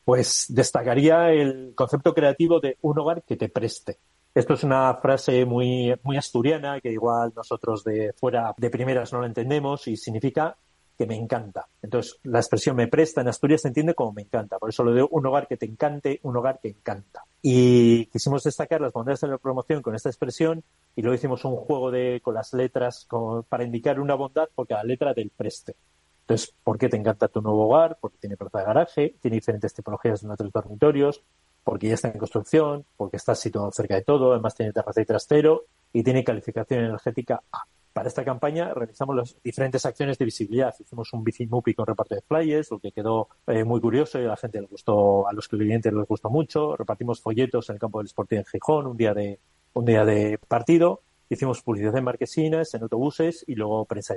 Pues 0.07 0.47
destacaría 0.49 1.31
el 1.31 1.75
concepto 1.75 2.15
creativo 2.15 2.59
de 2.59 2.79
un 2.81 2.99
hogar 2.99 3.23
que 3.23 3.37
te 3.37 3.51
preste. 3.51 3.99
Esto 4.35 4.55
es 4.55 4.65
una 4.65 4.95
frase 4.95 5.45
muy, 5.45 5.95
muy 6.03 6.17
asturiana 6.17 6.81
que 6.81 6.91
igual 6.91 7.35
nosotros 7.37 7.85
de 7.85 8.15
fuera 8.15 8.55
de 8.57 8.71
primeras 8.71 9.13
no 9.13 9.21
la 9.21 9.27
entendemos 9.27 9.87
y 9.89 9.97
significa 9.99 10.57
que 10.97 11.07
me 11.07 11.17
encanta. 11.17 11.67
Entonces, 11.83 12.19
la 12.23 12.39
expresión 12.39 12.77
me 12.77 12.89
presta 12.89 13.21
en 13.21 13.29
Asturias 13.29 13.63
se 13.63 13.69
entiende 13.69 13.95
como 13.95 14.13
me 14.13 14.23
encanta. 14.23 14.59
Por 14.59 14.71
eso 14.71 14.85
lo 14.85 14.93
de 14.93 15.07
un 15.09 15.27
hogar 15.27 15.49
que 15.49 15.57
te 15.57 15.67
encante, 15.67 16.21
un 16.23 16.37
hogar 16.37 16.61
que 16.61 16.69
encanta. 16.69 17.25
Y 17.43 18.07
quisimos 18.07 18.45
destacar 18.45 18.81
las 18.81 18.93
bondades 18.93 19.21
de 19.21 19.29
la 19.29 19.39
promoción 19.39 19.83
con 19.83 19.95
esta 19.95 20.09
expresión 20.09 20.63
y 20.95 21.03
luego 21.03 21.15
hicimos 21.15 21.45
un 21.45 21.57
juego 21.57 21.91
de, 21.91 22.21
con 22.23 22.35
las 22.35 22.53
letras 22.53 23.07
para 23.49 23.65
indicar 23.65 23.99
una 23.99 24.15
bondad 24.15 24.49
por 24.55 24.67
cada 24.67 24.85
letra 24.85 25.13
del 25.15 25.31
preste. 25.31 25.75
Entonces, 26.21 26.55
¿por 26.63 26.79
qué 26.79 26.89
te 26.89 26.97
encanta 26.97 27.29
tu 27.29 27.43
nuevo 27.43 27.67
hogar? 27.67 27.99
Porque 28.01 28.19
tiene 28.19 28.37
plaza 28.37 28.61
de 28.61 28.65
garaje, 28.65 29.15
tiene 29.21 29.35
diferentes 29.37 29.75
tipologías 29.75 30.23
de 30.23 30.29
nuestros 30.29 30.53
dormitorios, 30.53 31.23
porque 31.63 31.89
ya 31.89 31.95
está 31.95 32.09
en 32.09 32.19
construcción, 32.19 32.87
porque 32.97 33.17
está 33.17 33.35
situado 33.35 33.71
cerca 33.73 33.97
de 33.97 34.03
todo, 34.03 34.33
además 34.33 34.55
tiene 34.55 34.73
terraza 34.73 35.03
y 35.03 35.05
trastero 35.05 35.65
y 35.93 36.03
tiene 36.03 36.25
calificación 36.25 36.85
energética 36.85 37.43
A. 37.53 37.65
Para 37.95 38.09
esta 38.09 38.25
campaña 38.25 38.75
realizamos 38.75 39.15
las 39.15 39.37
diferentes 39.41 39.87
acciones 39.87 40.19
de 40.19 40.25
visibilidad. 40.25 40.75
Hicimos 40.81 41.13
un 41.13 41.23
bicimupi 41.23 41.75
con 41.75 41.87
reparto 41.87 42.17
de 42.17 42.23
flyers, 42.23 42.73
lo 42.73 42.81
que 42.81 42.91
quedó 42.91 43.29
eh, 43.47 43.63
muy 43.63 43.81
curioso 43.81 44.21
y 44.21 44.25
a 44.25 44.29
la 44.29 44.37
gente 44.37 44.61
le 44.61 44.67
gustó, 44.67 45.29
a 45.29 45.33
los 45.33 45.47
clientes 45.47 45.93
les 45.93 46.09
gustó 46.09 46.29
mucho. 46.29 46.75
Repartimos 46.77 47.21
folletos 47.21 47.71
en 47.71 47.75
el 47.75 47.81
campo 47.81 47.99
del 47.99 48.07
Sporting 48.07 48.39
en 48.39 48.45
Gijón, 48.47 48.89
un 48.89 48.97
día 48.97 49.15
de, 49.15 49.39
un 49.75 49.85
día 49.85 50.05
de 50.05 50.39
partido. 50.39 51.03
Hicimos 51.29 51.63
publicidad 51.63 51.97
en 51.97 52.03
marquesinas, 52.03 52.75
en 52.75 52.83
autobuses 52.83 53.45
y 53.47 53.55
luego 53.55 53.85
prensa. 53.85 54.17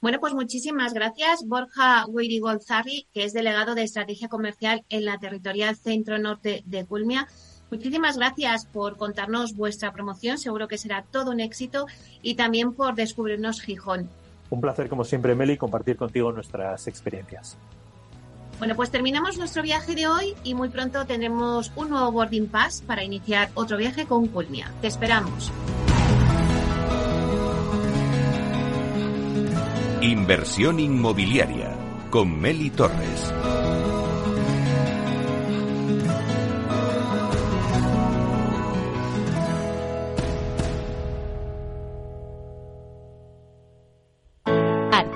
Bueno, 0.00 0.18
pues 0.18 0.32
muchísimas 0.32 0.94
gracias, 0.94 1.44
Borja 1.46 2.06
Golzarri, 2.06 3.06
que 3.12 3.24
es 3.24 3.34
delegado 3.34 3.74
de 3.74 3.82
Estrategia 3.82 4.28
Comercial 4.28 4.86
en 4.88 5.04
la 5.04 5.18
Territorial 5.18 5.76
Centro 5.76 6.18
Norte 6.18 6.62
de 6.64 6.86
Culmia. 6.86 7.28
Muchísimas 7.70 8.16
gracias 8.16 8.66
por 8.66 8.96
contarnos 8.96 9.54
vuestra 9.54 9.92
promoción, 9.92 10.38
seguro 10.38 10.68
que 10.68 10.78
será 10.78 11.02
todo 11.02 11.30
un 11.30 11.40
éxito 11.40 11.86
y 12.22 12.34
también 12.34 12.72
por 12.72 12.94
descubrirnos 12.94 13.60
Gijón. 13.60 14.08
Un 14.50 14.60
placer, 14.60 14.88
como 14.88 15.04
siempre, 15.04 15.34
Meli, 15.34 15.56
compartir 15.56 15.96
contigo 15.96 16.32
nuestras 16.32 16.86
experiencias. 16.86 17.58
Bueno, 18.58 18.74
pues 18.74 18.90
terminamos 18.90 19.38
nuestro 19.38 19.62
viaje 19.62 19.94
de 19.94 20.08
hoy 20.08 20.34
y 20.42 20.54
muy 20.54 20.68
pronto 20.68 21.04
tendremos 21.06 21.70
un 21.76 21.90
nuevo 21.90 22.10
boarding 22.10 22.48
pass 22.48 22.82
para 22.84 23.04
iniciar 23.04 23.50
otro 23.54 23.76
viaje 23.76 24.06
con 24.06 24.26
Culmia. 24.28 24.72
Te 24.80 24.88
esperamos. 24.88 25.52
Inversión 30.00 30.80
inmobiliaria 30.80 31.76
con 32.10 32.40
Meli 32.40 32.70
Torres. 32.70 33.32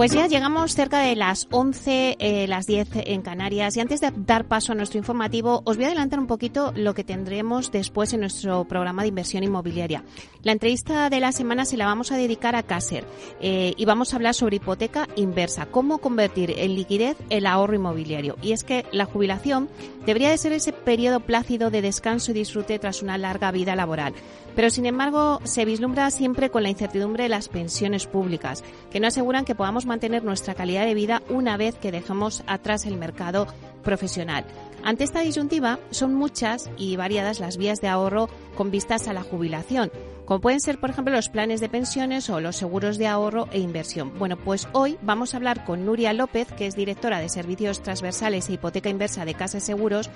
Pues 0.00 0.12
ya 0.12 0.28
llegamos 0.28 0.74
cerca 0.74 1.00
de 1.00 1.14
las 1.14 1.46
11, 1.50 2.16
eh, 2.18 2.46
las 2.48 2.66
10 2.66 2.88
en 3.04 3.20
Canarias 3.20 3.76
y 3.76 3.80
antes 3.80 4.00
de 4.00 4.10
dar 4.16 4.46
paso 4.46 4.72
a 4.72 4.74
nuestro 4.74 4.96
informativo 4.96 5.60
os 5.66 5.76
voy 5.76 5.84
a 5.84 5.88
adelantar 5.88 6.18
un 6.18 6.26
poquito 6.26 6.72
lo 6.74 6.94
que 6.94 7.04
tendremos 7.04 7.70
después 7.70 8.14
en 8.14 8.20
nuestro 8.20 8.64
programa 8.64 9.02
de 9.02 9.08
inversión 9.08 9.44
inmobiliaria. 9.44 10.02
La 10.42 10.52
entrevista 10.52 11.10
de 11.10 11.20
la 11.20 11.32
semana 11.32 11.66
se 11.66 11.76
la 11.76 11.84
vamos 11.84 12.12
a 12.12 12.16
dedicar 12.16 12.56
a 12.56 12.62
Caser 12.62 13.04
eh, 13.42 13.74
y 13.76 13.84
vamos 13.84 14.14
a 14.14 14.16
hablar 14.16 14.32
sobre 14.32 14.56
hipoteca 14.56 15.06
inversa, 15.16 15.66
cómo 15.66 15.98
convertir 15.98 16.54
en 16.56 16.76
liquidez 16.76 17.18
el 17.28 17.44
ahorro 17.44 17.74
inmobiliario. 17.74 18.36
Y 18.40 18.52
es 18.52 18.64
que 18.64 18.86
la 18.92 19.04
jubilación 19.04 19.68
debería 20.06 20.30
de 20.30 20.38
ser 20.38 20.52
ese 20.52 20.72
periodo 20.72 21.20
plácido 21.20 21.70
de 21.70 21.82
descanso 21.82 22.30
y 22.30 22.34
disfrute 22.34 22.78
tras 22.78 23.02
una 23.02 23.18
larga 23.18 23.50
vida 23.50 23.76
laboral. 23.76 24.14
Pero 24.54 24.70
sin 24.70 24.86
embargo, 24.86 25.40
se 25.44 25.64
vislumbra 25.64 26.10
siempre 26.10 26.50
con 26.50 26.62
la 26.62 26.70
incertidumbre 26.70 27.24
de 27.24 27.28
las 27.28 27.48
pensiones 27.48 28.06
públicas, 28.06 28.64
que 28.90 29.00
no 29.00 29.06
aseguran 29.06 29.44
que 29.44 29.54
podamos 29.54 29.86
mantener 29.86 30.24
nuestra 30.24 30.54
calidad 30.54 30.84
de 30.84 30.94
vida 30.94 31.22
una 31.28 31.56
vez 31.56 31.76
que 31.76 31.92
dejemos 31.92 32.42
atrás 32.46 32.86
el 32.86 32.96
mercado 32.96 33.46
profesional. 33.82 34.44
Ante 34.82 35.04
esta 35.04 35.20
disyuntiva, 35.20 35.78
son 35.90 36.14
muchas 36.14 36.70
y 36.76 36.96
variadas 36.96 37.40
las 37.40 37.56
vías 37.56 37.80
de 37.80 37.88
ahorro 37.88 38.28
con 38.56 38.70
vistas 38.70 39.08
a 39.08 39.12
la 39.12 39.22
jubilación, 39.22 39.90
como 40.30 40.40
pueden 40.40 40.60
ser, 40.60 40.78
por 40.78 40.90
ejemplo, 40.90 41.12
los 41.12 41.28
planes 41.28 41.60
de 41.60 41.68
pensiones 41.68 42.30
o 42.30 42.40
los 42.40 42.54
seguros 42.54 42.98
de 42.98 43.08
ahorro 43.08 43.48
e 43.50 43.58
inversión. 43.58 44.16
Bueno, 44.16 44.36
pues 44.36 44.68
hoy 44.72 44.96
vamos 45.02 45.34
a 45.34 45.38
hablar 45.38 45.64
con 45.64 45.84
Nuria 45.84 46.12
López, 46.12 46.52
que 46.52 46.66
es 46.66 46.76
directora 46.76 47.18
de 47.18 47.28
Servicios 47.28 47.82
Transversales 47.82 48.48
e 48.48 48.52
Hipoteca 48.52 48.88
Inversa 48.88 49.24
de 49.24 49.34
Casa 49.34 49.58
Seguros, 49.58 50.08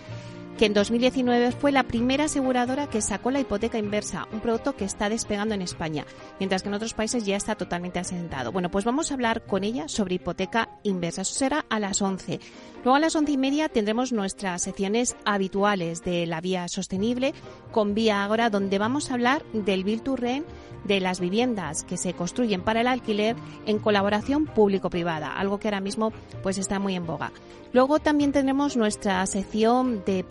que 0.59 0.67
en 0.67 0.75
2019 0.75 1.53
fue 1.53 1.73
la 1.73 1.83
primera 1.83 2.25
aseguradora 2.25 2.88
que 2.88 3.01
sacó 3.01 3.31
la 3.31 3.40
hipoteca 3.40 3.79
inversa, 3.79 4.29
un 4.33 4.40
producto 4.40 4.77
que 4.77 4.85
está 4.85 5.09
despegando 5.09 5.55
en 5.55 5.62
España, 5.62 6.07
mientras 6.38 6.62
que 6.62 6.69
en 6.69 6.75
otros 6.75 6.95
países 6.95 7.27
ya 7.27 7.37
está 7.37 7.57
totalmente 7.57 7.99
asentado. 7.99 8.53
Bueno, 8.53 8.71
pues 8.71 8.85
vamos 8.85 9.11
a 9.11 9.14
hablar 9.14 9.43
con 9.43 9.64
ella 9.64 9.88
sobre 9.88 10.17
hipoteca 10.17 10.69
inversa. 10.85 11.23
Eso 11.23 11.35
será 11.35 11.64
a 11.69 11.81
las 11.81 12.01
11. 12.01 12.38
Luego 12.85 12.97
a 12.97 13.01
las 13.01 13.17
once 13.17 13.33
y 13.33 13.37
media 13.37 13.69
tendremos 13.69 14.12
nuestras 14.12 14.62
secciones 14.62 15.17
habituales 15.25 16.03
de 16.05 16.27
la 16.27 16.40
vía 16.40 16.69
sostenible 16.69 17.33
con 17.73 17.95
Vía 17.95 18.23
Agora, 18.23 18.51
donde 18.51 18.79
vamos 18.79 19.11
a 19.11 19.14
hablar 19.14 19.43
del 19.53 19.85
Bill 19.85 20.03
to 20.03 20.17
Rent, 20.17 20.47
de 20.85 21.01
las 21.01 21.19
viviendas 21.19 21.83
que 21.83 21.97
se 21.97 22.12
construyen 22.12 22.61
para 22.61 22.83
el 22.83 22.87
alquiler 22.87 23.37
en 23.67 23.79
colaboración 23.79 24.45
público-privada, 24.45 25.35
algo 25.35 25.59
que 25.59 25.69
ahora 25.69 25.81
mismo 25.81 26.12
pues 26.43 26.59
está 26.59 26.79
muy 26.79 26.95
en 26.95 27.07
boga. 27.07 27.33
Luego 27.73 27.99
también 27.99 28.33
tenemos 28.33 28.77
nuestra 28.77 29.25
sección 29.27 30.05
de 30.05 30.23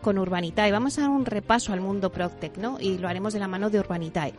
Con 0.00 0.18
Urbanitae. 0.18 0.72
Vamos 0.72 0.98
a 0.98 1.02
dar 1.02 1.10
un 1.10 1.24
repaso 1.24 1.72
al 1.72 1.80
mundo 1.80 2.10
Proctec, 2.10 2.56
¿no? 2.58 2.78
Y 2.80 2.98
lo 2.98 3.08
haremos 3.08 3.32
de 3.32 3.38
la 3.38 3.48
mano 3.48 3.70
de 3.70 3.78
Urbanitae. 3.78 4.34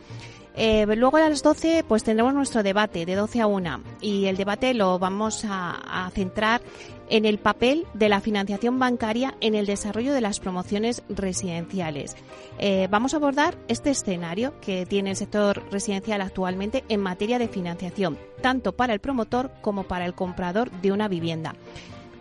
Eh, 0.54 0.84
luego 0.96 1.16
a 1.16 1.28
las 1.28 1.42
12 1.42 1.84
pues 1.86 2.02
tendremos 2.02 2.34
nuestro 2.34 2.62
debate 2.62 3.06
de 3.06 3.14
12 3.14 3.40
a 3.40 3.46
1 3.46 3.82
y 4.00 4.26
el 4.26 4.36
debate 4.36 4.74
lo 4.74 4.98
vamos 4.98 5.44
a, 5.48 6.10
centrar 6.12 6.60
en 7.08 7.24
el 7.24 7.38
papel 7.38 7.86
de 7.94 8.08
la 8.08 8.20
financiación 8.20 8.78
bancaria 8.78 9.34
en 9.40 9.54
el 9.54 9.66
desarrollo 9.66 10.12
de 10.12 10.20
las 10.20 10.40
promociones 10.40 11.02
residenciales. 11.08 12.16
Eh, 12.58 12.88
vamos 12.90 13.14
a 13.14 13.18
abordar 13.18 13.56
este 13.68 13.90
escenario 13.90 14.52
que 14.60 14.86
tiene 14.86 15.10
el 15.10 15.16
sector 15.16 15.62
residencial 15.70 16.20
actualmente 16.20 16.84
en 16.88 17.00
materia 17.00 17.38
de 17.38 17.48
financiación, 17.48 18.18
tanto 18.42 18.72
para 18.72 18.92
el 18.92 19.00
promotor 19.00 19.50
como 19.60 19.84
para 19.84 20.04
el 20.04 20.14
comprador 20.14 20.70
de 20.70 20.92
una 20.92 21.08
vivienda. 21.08 21.54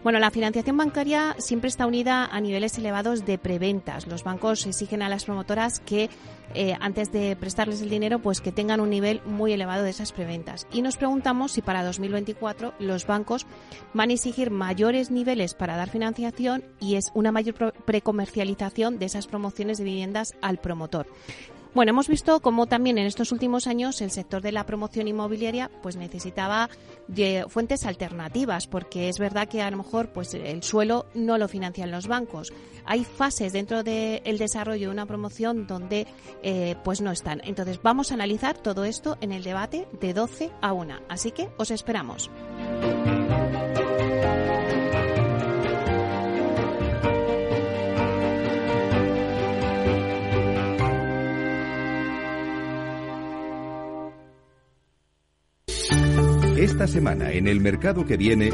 Bueno, 0.02 0.20
la 0.20 0.32
financiación 0.32 0.78
bancaria 0.78 1.36
siempre 1.40 1.68
está 1.68 1.86
unida 1.86 2.26
a 2.26 2.40
niveles 2.40 2.78
elevados 2.78 3.26
de 3.26 3.38
preventas. 3.38 4.08
Los 4.08 4.24
bancos 4.24 4.66
exigen 4.66 5.02
a 5.02 5.10
las 5.10 5.26
promotoras 5.26 5.82
que 5.82 6.10
eh, 6.56 6.74
antes 6.80 7.12
de 7.12 7.36
prestarles 7.36 7.82
el 7.82 7.90
dinero, 7.90 8.20
pues 8.20 8.40
que 8.40 8.54
tengan 8.54 8.80
un 8.80 8.90
nivel 8.90 9.22
muy 9.26 9.52
elevado 9.52 9.84
de 9.84 9.90
esas 9.90 10.14
preventas. 10.14 10.68
Y 10.72 10.82
nos 10.84 10.96
preguntamos 10.96 11.52
si 11.52 11.62
para 11.62 11.84
2024 11.84 12.76
los 12.80 13.06
bancos 13.06 13.46
van 13.94 14.10
a 14.10 14.14
exigir 14.14 14.52
mayores 14.52 15.12
niveles 15.12 15.54
para 15.54 15.76
dar 15.76 15.90
financiación 15.90 16.64
y 16.80 16.96
es 16.96 17.12
una 17.14 17.34
mayor 17.34 17.74
precomercialización 17.86 19.00
de 19.00 19.06
esas 19.06 19.28
promociones 19.28 19.80
de 19.80 19.84
viviendas 19.84 20.34
al 20.42 20.60
promotor. 20.60 21.08
Bueno, 21.76 21.92
hemos 21.92 22.08
visto 22.08 22.40
cómo 22.40 22.66
también 22.66 22.98
en 22.98 23.06
estos 23.06 23.32
últimos 23.32 23.68
años 23.68 24.02
el 24.02 24.10
sector 24.10 24.42
de 24.42 24.52
la 24.52 24.66
promoción 24.66 25.08
inmobiliaria 25.08 25.70
pues 25.84 25.96
necesitaba 25.96 26.70
fuentes 27.48 27.86
alternativas, 27.86 28.68
porque 28.68 29.08
es 29.08 29.20
verdad 29.20 29.48
que 29.48 29.62
a 29.62 29.70
lo 29.70 29.78
mejor 29.78 30.10
pues 30.10 30.34
el 30.34 30.64
suelo 30.64 31.06
no 31.14 31.38
lo 31.38 31.48
financian 31.48 31.92
los 31.92 32.08
bancos. 32.08 32.52
Hay 32.86 33.04
fases 33.04 33.54
dentro 33.54 33.84
del 33.84 34.38
desarrollo 34.38 34.88
de 34.88 34.94
una 34.94 35.06
promoción 35.06 35.68
donde 35.68 36.08
eh, 36.42 36.76
pues 36.84 37.02
no 37.02 37.12
están. 37.12 37.42
Entonces 37.44 37.80
vamos 37.84 38.12
a 38.12 38.16
analizar 38.16 38.58
todo 38.58 38.84
esto 38.84 39.18
en 39.22 39.32
el 39.32 39.44
debate 39.44 39.88
de 40.02 40.14
12 40.14 40.52
a 40.62 40.74
1. 40.74 40.96
Así 41.08 41.32
que 41.32 41.50
os 41.58 41.70
esperamos. 41.70 42.32
Esta 56.58 56.88
semana 56.88 57.32
en 57.32 57.48
el 57.48 57.62
mercado 57.62 58.06
que 58.06 58.18
viene... 58.18 58.52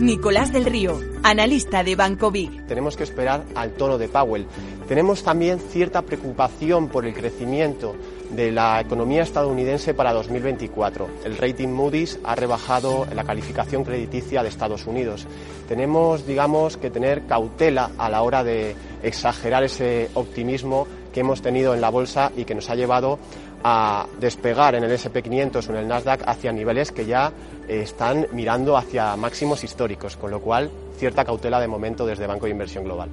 Nicolás 0.00 0.52
del 0.52 0.64
Río, 0.64 1.00
analista 1.22 1.82
de 1.82 1.96
Banco 1.96 2.30
Big. 2.30 2.66
Tenemos 2.66 2.96
que 2.96 3.02
esperar 3.02 3.44
al 3.54 3.72
tono 3.72 3.98
de 3.98 4.08
Powell. 4.08 4.46
Tenemos 4.86 5.22
también 5.22 5.58
cierta 5.58 6.02
preocupación 6.02 6.88
por 6.88 7.04
el 7.04 7.14
crecimiento 7.14 7.96
de 8.30 8.52
la 8.52 8.80
economía 8.80 9.22
estadounidense 9.22 9.94
para 9.94 10.12
2024. 10.12 11.08
El 11.24 11.36
rating 11.36 11.68
Moody's 11.68 12.18
ha 12.24 12.34
rebajado 12.34 13.06
la 13.14 13.24
calificación 13.24 13.84
crediticia 13.84 14.42
de 14.42 14.48
Estados 14.48 14.86
Unidos. 14.86 15.26
Tenemos, 15.66 16.26
digamos, 16.26 16.76
que 16.76 16.90
tener 16.90 17.26
cautela 17.26 17.90
a 17.98 18.08
la 18.08 18.22
hora 18.22 18.44
de 18.44 18.76
exagerar 19.02 19.64
ese 19.64 20.10
optimismo 20.14 20.86
que 21.12 21.20
hemos 21.20 21.42
tenido 21.42 21.74
en 21.74 21.80
la 21.80 21.90
bolsa 21.90 22.30
y 22.36 22.44
que 22.44 22.54
nos 22.54 22.70
ha 22.70 22.76
llevado 22.76 23.18
a 23.64 24.06
despegar 24.18 24.74
en 24.74 24.84
el 24.84 24.90
SP500 24.92 25.68
o 25.68 25.72
en 25.72 25.78
el 25.78 25.88
Nasdaq 25.88 26.22
hacia 26.26 26.52
niveles 26.52 26.92
que 26.92 27.06
ya 27.06 27.32
eh, 27.68 27.80
están 27.82 28.26
mirando 28.32 28.76
hacia 28.76 29.16
máximos 29.16 29.64
históricos, 29.64 30.16
con 30.16 30.30
lo 30.30 30.40
cual 30.40 30.70
cierta 30.96 31.24
cautela 31.24 31.60
de 31.60 31.68
momento 31.68 32.06
desde 32.06 32.26
Banco 32.26 32.46
de 32.46 32.52
Inversión 32.52 32.84
Global. 32.84 33.10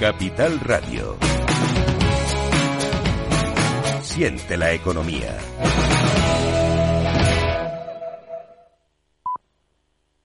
Capital 0.00 0.58
Radio. 0.60 1.16
Siente 4.02 4.56
la 4.56 4.72
economía. 4.72 5.36